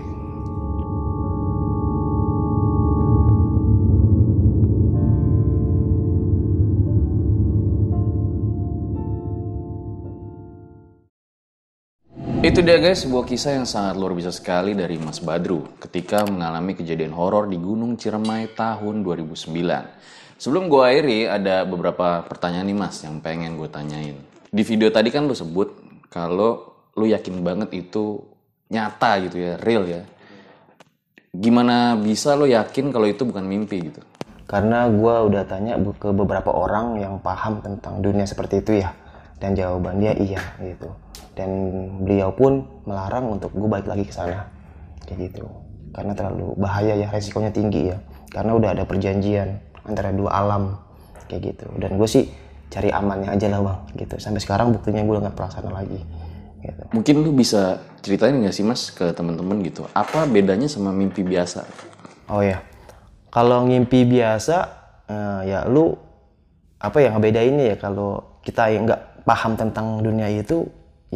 Itu 12.45 12.61
dia 12.61 12.77
guys, 12.77 13.01
sebuah 13.01 13.25
kisah 13.25 13.57
yang 13.57 13.65
sangat 13.65 13.97
luar 13.97 14.13
biasa 14.13 14.29
sekali 14.29 14.77
dari 14.77 15.01
Mas 15.01 15.17
Badru 15.17 15.65
ketika 15.81 16.21
mengalami 16.29 16.77
kejadian 16.77 17.09
horor 17.17 17.49
di 17.49 17.57
Gunung 17.57 17.97
Ciremai 17.97 18.53
tahun 18.53 19.01
2009. 19.01 19.49
Sebelum 20.37 20.69
gue 20.69 20.81
akhiri, 20.85 21.19
ada 21.25 21.65
beberapa 21.65 22.21
pertanyaan 22.21 22.69
nih 22.69 22.77
Mas 22.77 23.01
yang 23.01 23.17
pengen 23.17 23.57
gue 23.57 23.65
tanyain. 23.65 24.13
Di 24.53 24.61
video 24.61 24.93
tadi 24.93 25.09
kan 25.09 25.25
lu 25.25 25.33
sebut 25.33 25.73
kalau 26.13 26.85
lu 26.93 27.09
yakin 27.09 27.41
banget 27.41 27.73
itu 27.73 28.21
nyata 28.69 29.25
gitu 29.25 29.41
ya, 29.41 29.57
real 29.65 29.89
ya. 29.89 30.05
Gimana 31.33 31.97
bisa 31.97 32.37
lo 32.37 32.45
yakin 32.45 32.93
kalau 32.93 33.09
itu 33.09 33.25
bukan 33.25 33.41
mimpi 33.41 33.89
gitu? 33.89 34.05
karena 34.45 34.85
gue 34.85 35.15
udah 35.25 35.43
tanya 35.49 35.73
ke 35.97 36.13
beberapa 36.13 36.53
orang 36.53 37.01
yang 37.01 37.17
paham 37.17 37.65
tentang 37.65 37.97
dunia 37.97 38.29
seperti 38.29 38.61
itu 38.61 38.85
ya 38.85 38.93
dan 39.41 39.57
jawaban 39.57 39.97
dia 39.97 40.13
iya 40.13 40.41
gitu 40.61 40.93
dan 41.35 41.49
beliau 42.01 42.31
pun 42.31 42.63
melarang 42.87 43.35
untuk 43.35 43.51
gue 43.51 43.67
balik 43.67 43.87
lagi 43.91 44.07
ke 44.07 44.13
sana. 44.15 44.47
Kayak 45.03 45.31
gitu. 45.31 45.45
Karena 45.91 46.11
terlalu 46.15 46.55
bahaya 46.59 46.95
ya 46.95 47.07
resikonya 47.11 47.51
tinggi 47.51 47.91
ya. 47.91 47.97
Karena 48.31 48.55
udah 48.55 48.71
ada 48.71 48.83
perjanjian 48.87 49.59
antara 49.83 50.15
dua 50.15 50.31
alam. 50.31 50.79
Kayak 51.27 51.53
gitu. 51.53 51.67
Dan 51.77 51.99
gue 51.99 52.07
sih 52.07 52.25
cari 52.71 52.89
amannya 52.89 53.29
aja 53.35 53.47
lah 53.51 53.61
bang. 53.61 53.79
Gitu. 53.99 54.15
Sampai 54.17 54.41
sekarang 54.41 54.71
buktinya 54.71 55.03
gue 55.03 55.17
nggak 55.21 55.35
pernah 55.35 55.51
sana 55.51 55.71
lagi. 55.75 55.99
Gitu. 56.65 56.83
Mungkin 56.97 57.15
lu 57.21 57.31
bisa 57.35 57.77
ceritain 58.01 58.33
nggak 58.33 58.55
sih 58.55 58.65
mas 58.65 58.89
ke 58.89 59.13
teman-teman 59.13 59.61
gitu? 59.61 59.85
Apa 59.93 60.25
bedanya 60.25 60.65
sama 60.65 60.89
mimpi 60.89 61.21
biasa? 61.21 61.61
Oh 62.25 62.41
ya, 62.41 62.57
kalau 63.29 63.69
ngimpi 63.69 64.01
biasa 64.01 64.57
eh, 65.05 65.41
ya 65.53 65.69
lu 65.69 65.93
apa 66.81 66.97
yang 67.05 67.17
ngebedainnya 67.17 67.65
ya? 67.73 67.77
Kalau 67.77 68.41
kita 68.41 68.73
yang 68.73 68.89
nggak 68.89 69.25
paham 69.25 69.53
tentang 69.53 70.01
dunia 70.01 70.25
itu 70.29 70.65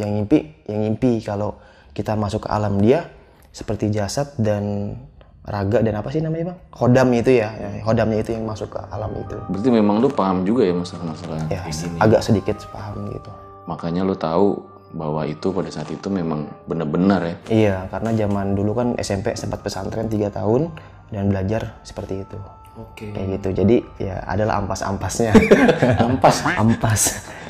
yang 0.00 0.10
ngimpi 0.10 0.38
yang 0.64 0.80
ngimpi 0.82 1.20
kalau 1.20 1.60
kita 1.92 2.16
masuk 2.16 2.44
ke 2.44 2.48
alam 2.48 2.80
dia 2.80 3.06
seperti 3.50 3.90
jasad 3.90 4.32
dan 4.36 4.94
raga 5.42 5.80
dan 5.80 5.94
apa 5.94 6.08
sih 6.08 6.20
namanya 6.20 6.54
bang? 6.54 6.58
Hodam 6.70 7.08
itu 7.10 7.30
ya, 7.34 7.50
ya, 7.52 7.82
hodamnya 7.82 8.20
itu 8.20 8.30
yang 8.32 8.44
masuk 8.44 8.70
ke 8.70 8.80
alam 8.86 9.10
itu. 9.12 9.36
Berarti 9.48 9.68
memang 9.68 9.98
lu 9.98 10.08
paham 10.08 10.44
juga 10.44 10.62
ya 10.62 10.72
masalah-masalah 10.72 11.48
Ya 11.48 11.60
gini. 11.64 11.98
agak 11.98 12.20
sedikit 12.22 12.56
paham 12.70 13.10
gitu. 13.10 13.30
Makanya 13.66 14.02
lu 14.02 14.14
tahu 14.14 14.62
bahwa 14.90 15.22
itu 15.22 15.50
pada 15.50 15.70
saat 15.70 15.86
itu 15.86 16.06
memang 16.06 16.46
benar-benar 16.64 17.20
ya. 17.22 17.36
Iya, 17.46 17.76
karena 17.88 18.10
zaman 18.12 18.46
dulu 18.54 18.72
kan 18.72 18.88
SMP 18.98 19.34
sempat 19.34 19.60
pesantren 19.60 20.06
3 20.06 20.30
tahun 20.30 20.70
dan 21.10 21.26
belajar 21.26 21.78
seperti 21.82 22.22
itu. 22.22 22.38
Oke. 22.78 23.12
kayak 23.12 23.28
gitu 23.36 23.48
jadi 23.60 23.76
ya 23.98 24.22
adalah 24.24 24.62
ampas-ampasnya 24.62 25.34
Ampas. 26.06 26.46
ampas 26.54 27.02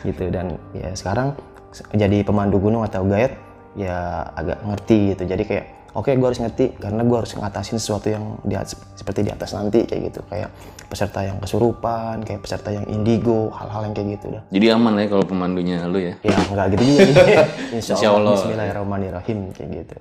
gitu 0.03 0.27
dan 0.33 0.57
ya 0.73 0.91
sekarang 0.97 1.37
se- 1.37 1.50
jadi 1.95 2.27
pemandu 2.27 2.59
gunung 2.59 2.83
atau 2.83 3.07
guide 3.07 3.35
ya 3.79 4.27
agak 4.35 4.59
ngerti 4.67 5.15
gitu 5.15 5.23
jadi 5.31 5.43
kayak 5.47 5.67
oke 5.95 6.11
gue 6.11 6.27
harus 6.27 6.43
ngerti 6.43 6.75
karena 6.79 7.03
gue 7.07 7.17
harus 7.19 7.33
ngatasin 7.35 7.79
sesuatu 7.79 8.11
yang 8.11 8.39
di 8.47 8.55
atas, 8.55 8.79
seperti 8.95 9.27
di 9.27 9.31
atas 9.31 9.55
nanti 9.55 9.87
kayak 9.87 10.11
gitu 10.11 10.21
kayak 10.27 10.51
peserta 10.91 11.23
yang 11.23 11.39
kesurupan 11.39 12.23
kayak 12.27 12.43
peserta 12.43 12.75
yang 12.75 12.87
indigo 12.91 13.51
hal-hal 13.55 13.87
yang 13.91 13.95
kayak 13.95 14.09
gitu 14.19 14.27
dah 14.35 14.43
Jadi 14.51 14.67
aman 14.75 14.93
ya 14.99 15.07
kalau 15.07 15.25
pemandunya 15.27 15.87
lu 15.87 15.99
ya. 16.03 16.15
ya 16.23 16.35
nggak 16.35 16.67
gitu 16.75 16.83
juga 17.15 17.43
insya 17.79 17.93
Insya 17.95 18.09
Allah, 18.11 18.19
Allah. 18.19 18.35
Bismillahirrahmanirrahim 18.43 19.39
kayak 19.55 19.71
gitu 19.87 19.97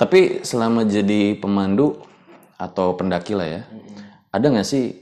Tapi 0.00 0.20
selama 0.44 0.88
jadi 0.88 1.36
pemandu 1.36 2.00
atau 2.56 2.92
pendaki 2.96 3.32
lah 3.36 3.48
ya, 3.48 3.60
ada 4.32 4.46
nggak 4.48 4.68
sih 4.68 4.96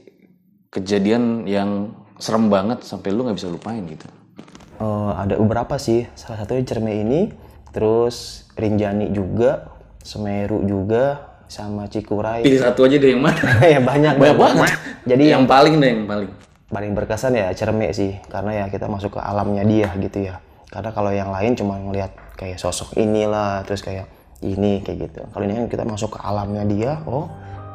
kejadian 0.71 1.43
yang 1.47 1.95
serem 2.19 2.51
banget 2.51 2.83
sampai 2.83 3.15
lu 3.15 3.23
nggak 3.23 3.39
bisa 3.39 3.47
lupain 3.47 3.79
gitu? 3.87 4.07
Eh, 4.79 5.11
ada 5.13 5.35
beberapa 5.35 5.75
sih. 5.75 6.07
Salah 6.15 6.39
satunya 6.39 6.63
Cerme 6.63 6.95
ini 6.95 7.27
terus 7.69 8.47
Rinjani 8.55 9.11
juga 9.11 9.69
Semeru 9.99 10.63
juga 10.63 11.27
sama 11.45 11.85
Cikuray. 11.85 12.41
Pilih 12.41 12.63
satu 12.63 12.87
aja 12.87 12.95
deh 12.95 13.11
yang 13.11 13.19
mana? 13.19 13.41
ya 13.75 13.79
banyak 13.79 14.15
Banyak 14.15 14.37
banget. 14.37 14.69
jadi 15.03 15.23
yang 15.27 15.33
yang 15.35 15.45
paling 15.45 15.75
deh 15.77 15.89
yang 15.89 16.05
paling. 16.05 16.29
paling 16.69 16.91
berkesan 16.93 17.33
ya 17.33 17.49
Cerme 17.51 17.89
sih 17.89 18.13
karena 18.29 18.53
ya 18.53 18.65
kita 18.69 18.85
masuk 18.85 19.17
ke 19.17 19.21
alamnya 19.21 19.65
dia 19.65 19.89
gitu 19.97 20.23
ya. 20.23 20.37
Karena 20.69 20.93
kalau 20.93 21.09
yang 21.09 21.29
lain 21.29 21.57
cuma 21.57 21.75
ngelihat 21.75 22.13
kayak 22.37 22.55
sosok 22.55 22.93
inilah 22.95 23.65
terus 23.65 23.81
kayak 23.81 24.05
ini 24.39 24.79
kayak 24.79 25.09
gitu. 25.09 25.21
Kalau 25.27 25.43
ini 25.43 25.57
kan 25.57 25.67
kita 25.67 25.83
masuk 25.83 26.15
ke 26.15 26.19
alamnya 26.21 26.63
dia 26.63 27.01
oh 27.03 27.27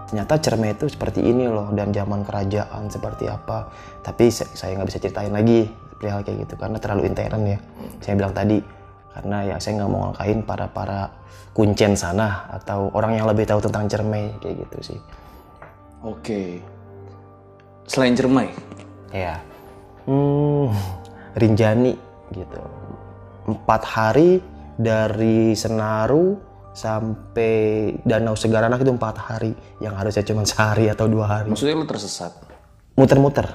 ternyata 0.06 0.38
Cerme 0.38 0.70
itu 0.70 0.86
seperti 0.86 1.20
ini 1.20 1.44
loh 1.44 1.74
dan 1.74 1.90
zaman 1.90 2.22
kerajaan 2.22 2.86
seperti 2.86 3.26
apa. 3.26 3.68
Tapi 4.00 4.30
sa- 4.30 4.48
saya 4.48 4.78
nggak 4.78 4.88
bisa 4.88 4.98
ceritain 4.98 5.34
lagi 5.34 5.66
perihal 5.98 6.20
kayak 6.22 6.46
gitu 6.46 6.54
karena 6.58 6.78
terlalu 6.78 7.02
intern 7.10 7.42
ya. 7.46 7.58
Saya 8.02 8.14
bilang 8.18 8.34
tadi 8.34 8.58
karena 9.14 9.36
ya 9.46 9.56
saya 9.62 9.72
nggak 9.82 9.90
mau 9.90 10.00
ngakain 10.10 10.38
para 10.42 10.66
para 10.70 11.00
kuncen 11.54 11.94
sana 11.94 12.50
atau 12.50 12.90
orang 12.98 13.14
yang 13.14 13.26
lebih 13.30 13.46
tahu 13.46 13.62
tentang 13.62 13.86
Cerme 13.86 14.34
kayak 14.42 14.66
gitu 14.66 14.94
sih. 14.94 15.00
Oke. 16.02 16.60
Selain 17.84 18.16
Cermai, 18.16 18.48
ya 19.12 19.36
hmm, 20.08 20.72
Rinjani 21.36 21.92
gitu. 22.32 22.62
Empat 23.44 23.84
hari 23.84 24.40
dari 24.80 25.52
Senaru 25.52 26.40
sampai 26.72 27.92
Danau 28.08 28.34
Segaranak 28.34 28.82
itu 28.82 28.90
empat 28.90 29.16
hari 29.20 29.52
yang 29.84 29.94
harusnya 29.94 30.24
cuma 30.24 30.48
sehari 30.48 30.88
atau 30.88 31.04
dua 31.06 31.28
hari. 31.28 31.52
Maksudnya 31.52 31.76
lu 31.76 31.84
tersesat? 31.84 32.54
muter-muter 32.94 33.46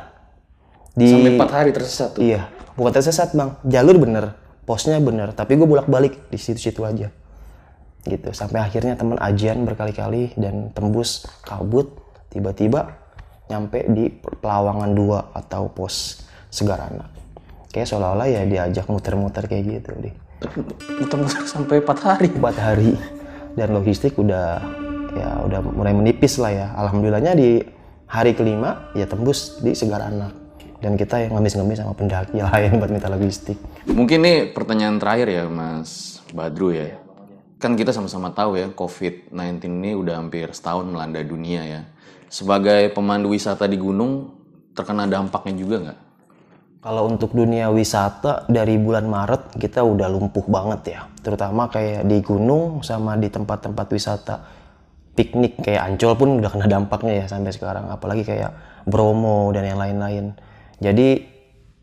di 1.00 1.08
Sampai 1.08 1.32
empat 1.40 1.52
hari 1.56 1.72
tersesat 1.72 2.20
tuh. 2.20 2.22
iya. 2.22 2.52
Bukan 2.76 2.92
tersesat 2.92 3.32
bang. 3.32 3.56
Jalur 3.64 3.96
bener. 3.96 4.36
Posnya 4.68 5.00
bener. 5.00 5.32
Tapi 5.32 5.56
gue 5.56 5.64
bolak-balik 5.68 6.28
di 6.28 6.36
situ-situ 6.36 6.84
aja. 6.84 7.08
Gitu. 8.04 8.30
Sampai 8.36 8.60
akhirnya 8.64 9.00
teman 9.00 9.16
ajian 9.20 9.64
berkali-kali 9.64 10.36
dan 10.36 10.76
tembus 10.76 11.28
kabut 11.44 11.96
tiba-tiba 12.32 13.00
nyampe 13.50 13.82
di 13.90 14.12
Pelawangan 14.14 14.92
2 14.94 15.40
atau 15.40 15.72
pos 15.72 16.24
Segarana. 16.52 17.08
Kayak 17.70 17.88
seolah-olah 17.96 18.28
ya 18.28 18.42
diajak 18.50 18.90
muter-muter 18.90 19.46
kayak 19.46 19.64
gitu 19.70 19.94
deh 20.02 20.16
Muter-muter 20.98 21.46
sampai 21.46 21.82
4 21.84 22.00
hari. 22.02 22.28
empat 22.34 22.56
hari. 22.58 22.92
Dan 23.58 23.76
logistik 23.76 24.16
udah 24.16 24.62
ya 25.14 25.30
udah 25.44 25.60
mulai 25.66 25.92
menipis 25.92 26.38
lah 26.38 26.54
ya. 26.54 26.68
Alhamdulillahnya 26.78 27.34
di 27.36 27.60
hari 28.10 28.34
kelima 28.34 28.90
ya 28.98 29.06
tembus 29.06 29.62
di 29.62 29.74
Segarana 29.78 30.49
dan 30.80 30.96
kita 30.96 31.28
yang 31.28 31.36
ngemis-ngemis 31.36 31.84
sama 31.84 31.94
pendaki 31.94 32.40
lain 32.40 32.80
buat 32.80 32.92
minta 32.92 33.12
logistik 33.12 33.60
Mungkin 33.88 34.20
nih 34.24 34.38
pertanyaan 34.56 34.96
terakhir 34.96 35.28
ya 35.28 35.44
Mas 35.52 36.20
Badru 36.32 36.72
ya. 36.72 36.96
Kan 37.60 37.76
kita 37.76 37.92
sama-sama 37.92 38.32
tahu 38.32 38.56
ya 38.56 38.72
COVID-19 38.72 39.60
ini 39.68 39.92
udah 39.92 40.22
hampir 40.22 40.48
setahun 40.56 40.88
melanda 40.88 41.20
dunia 41.20 41.62
ya. 41.68 41.82
Sebagai 42.32 42.94
pemandu 42.96 43.34
wisata 43.36 43.68
di 43.68 43.76
gunung 43.76 44.32
terkena 44.72 45.10
dampaknya 45.10 45.54
juga 45.60 45.76
nggak? 45.84 46.00
Kalau 46.80 47.12
untuk 47.12 47.36
dunia 47.36 47.68
wisata 47.68 48.48
dari 48.48 48.80
bulan 48.80 49.04
Maret 49.04 49.60
kita 49.60 49.84
udah 49.84 50.08
lumpuh 50.08 50.48
banget 50.48 50.96
ya. 50.96 51.02
Terutama 51.20 51.68
kayak 51.68 52.08
di 52.08 52.24
gunung 52.24 52.80
sama 52.80 53.20
di 53.20 53.28
tempat-tempat 53.28 53.88
wisata 53.92 54.36
piknik 55.12 55.60
kayak 55.60 55.84
Ancol 55.84 56.16
pun 56.16 56.30
udah 56.40 56.48
kena 56.48 56.72
dampaknya 56.72 57.14
ya 57.20 57.26
sampai 57.28 57.52
sekarang. 57.52 57.92
Apalagi 57.92 58.24
kayak 58.24 58.56
Bromo 58.88 59.52
dan 59.52 59.68
yang 59.68 59.76
lain-lain. 59.76 60.32
Jadi 60.80 61.24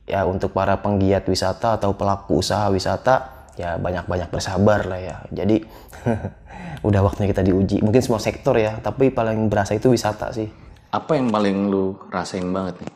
ya 0.06 0.24
untuk 0.24 0.52
para 0.56 0.80
penggiat 0.80 1.28
wisata 1.28 1.76
atau 1.76 1.92
pelaku 1.92 2.40
usaha 2.40 2.72
wisata 2.72 3.48
ya 3.56 3.76
banyak-banyak 3.80 4.28
bersabar 4.28 4.84
lah 4.88 5.00
ya. 5.00 5.16
Jadi 5.32 5.64
udah 6.88 7.00
waktunya 7.04 7.28
kita 7.32 7.44
diuji. 7.44 7.80
Mungkin 7.84 8.02
semua 8.02 8.20
sektor 8.20 8.56
ya, 8.56 8.80
tapi 8.80 9.08
paling 9.12 9.48
berasa 9.48 9.76
itu 9.76 9.92
wisata 9.92 10.32
sih. 10.32 10.48
Apa 10.92 11.18
yang 11.18 11.28
paling 11.28 11.68
lu 11.68 11.96
rasain 12.08 12.46
banget 12.52 12.80
nih 12.80 12.92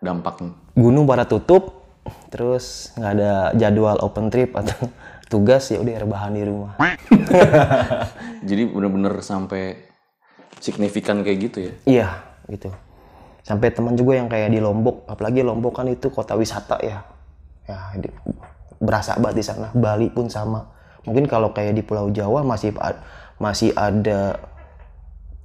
dampaknya? 0.00 0.62
gunung 0.72 1.04
pada 1.04 1.28
tutup 1.28 1.84
terus 2.32 2.90
nggak 2.96 3.12
ada 3.12 3.32
jadwal 3.54 4.00
open 4.00 4.32
trip 4.32 4.56
atau 4.56 4.88
tugas 5.32 5.68
ya 5.72 5.80
udah 5.80 5.96
rebahan 5.96 6.32
di 6.36 6.44
rumah 6.44 6.76
Jadi 8.48 8.62
bener-bener 8.68 9.22
sampai 9.22 9.78
signifikan 10.58 11.22
kayak 11.22 11.38
gitu 11.38 11.58
ya? 11.62 11.72
iya 11.86 12.08
gitu 12.50 12.68
sampai 13.42 13.74
teman 13.74 13.98
juga 13.98 14.18
yang 14.18 14.30
kayak 14.30 14.54
di 14.54 14.62
Lombok 14.62 15.06
apalagi 15.10 15.42
Lombok 15.42 15.82
kan 15.82 15.86
itu 15.90 16.08
kota 16.10 16.38
wisata 16.38 16.78
ya. 16.82 17.02
Ya 17.66 17.78
di- 17.98 18.14
berasa 18.82 19.14
banget 19.18 19.42
di 19.42 19.44
sana. 19.46 19.70
Bali 19.74 20.10
pun 20.10 20.26
sama. 20.26 20.66
Mungkin 21.06 21.26
kalau 21.26 21.50
kayak 21.54 21.74
di 21.74 21.82
Pulau 21.82 22.10
Jawa 22.10 22.42
masih 22.42 22.74
masih 23.38 23.74
ada 23.74 24.38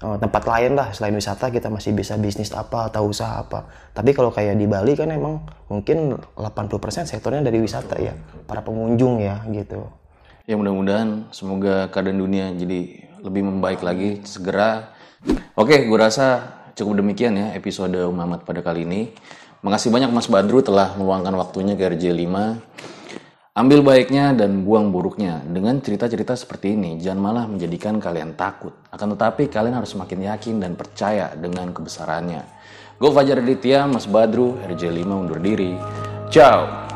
eh, 0.01 0.17
tempat 0.21 0.43
lain 0.45 0.77
lah 0.77 0.93
selain 0.93 1.13
wisata 1.17 1.49
kita 1.49 1.69
masih 1.69 1.93
bisa 1.93 2.17
bisnis 2.17 2.53
apa 2.53 2.89
atau 2.89 3.09
usaha 3.09 3.41
apa. 3.41 3.65
Tapi 3.93 4.13
kalau 4.13 4.29
kayak 4.33 4.57
di 4.57 4.65
Bali 4.69 4.93
kan 4.93 5.09
emang 5.09 5.45
mungkin 5.69 6.17
80% 6.37 7.09
sektornya 7.09 7.41
dari 7.45 7.61
wisata 7.61 7.97
ya. 7.97 8.13
Para 8.45 8.61
pengunjung 8.61 9.21
ya 9.21 9.41
gitu. 9.49 9.85
Ya 10.47 10.55
mudah-mudahan 10.55 11.27
semoga 11.35 11.91
keadaan 11.91 12.23
dunia 12.23 12.53
jadi 12.55 13.09
lebih 13.21 13.41
membaik 13.43 13.81
lagi 13.83 14.21
segera. 14.23 14.95
Oke, 15.57 15.89
gue 15.89 15.97
rasa 15.97 16.56
cukup 16.77 17.01
demikian 17.01 17.33
ya 17.33 17.57
episode 17.57 17.97
Umamat 18.05 18.45
pada 18.45 18.61
kali 18.61 18.85
ini. 18.85 19.11
Makasih 19.65 19.89
banyak 19.89 20.13
Mas 20.13 20.29
Badru 20.29 20.61
telah 20.61 20.93
meluangkan 20.93 21.33
waktunya 21.33 21.73
ke 21.73 21.89
RJ5. 21.97 22.37
Ambil 23.57 23.81
baiknya 23.81 24.37
dan 24.37 24.61
buang 24.61 24.93
buruknya. 24.93 25.41
Dengan 25.41 25.81
cerita-cerita 25.81 26.37
seperti 26.37 26.77
ini, 26.77 27.01
jangan 27.01 27.17
malah 27.17 27.45
menjadikan 27.49 27.97
kalian 27.97 28.37
takut. 28.37 28.77
Akan 28.93 29.17
tetapi 29.17 29.49
kalian 29.49 29.81
harus 29.81 29.97
semakin 29.97 30.29
yakin 30.29 30.61
dan 30.61 30.77
percaya 30.77 31.33
dengan 31.33 31.73
kebesarannya. 31.73 32.45
Gue 33.01 33.09
Fajar 33.09 33.41
Aditya, 33.41 33.89
Mas 33.89 34.05
Badru, 34.05 34.61
RJ5 34.61 35.09
undur 35.09 35.41
diri. 35.41 35.73
Ciao! 36.29 36.86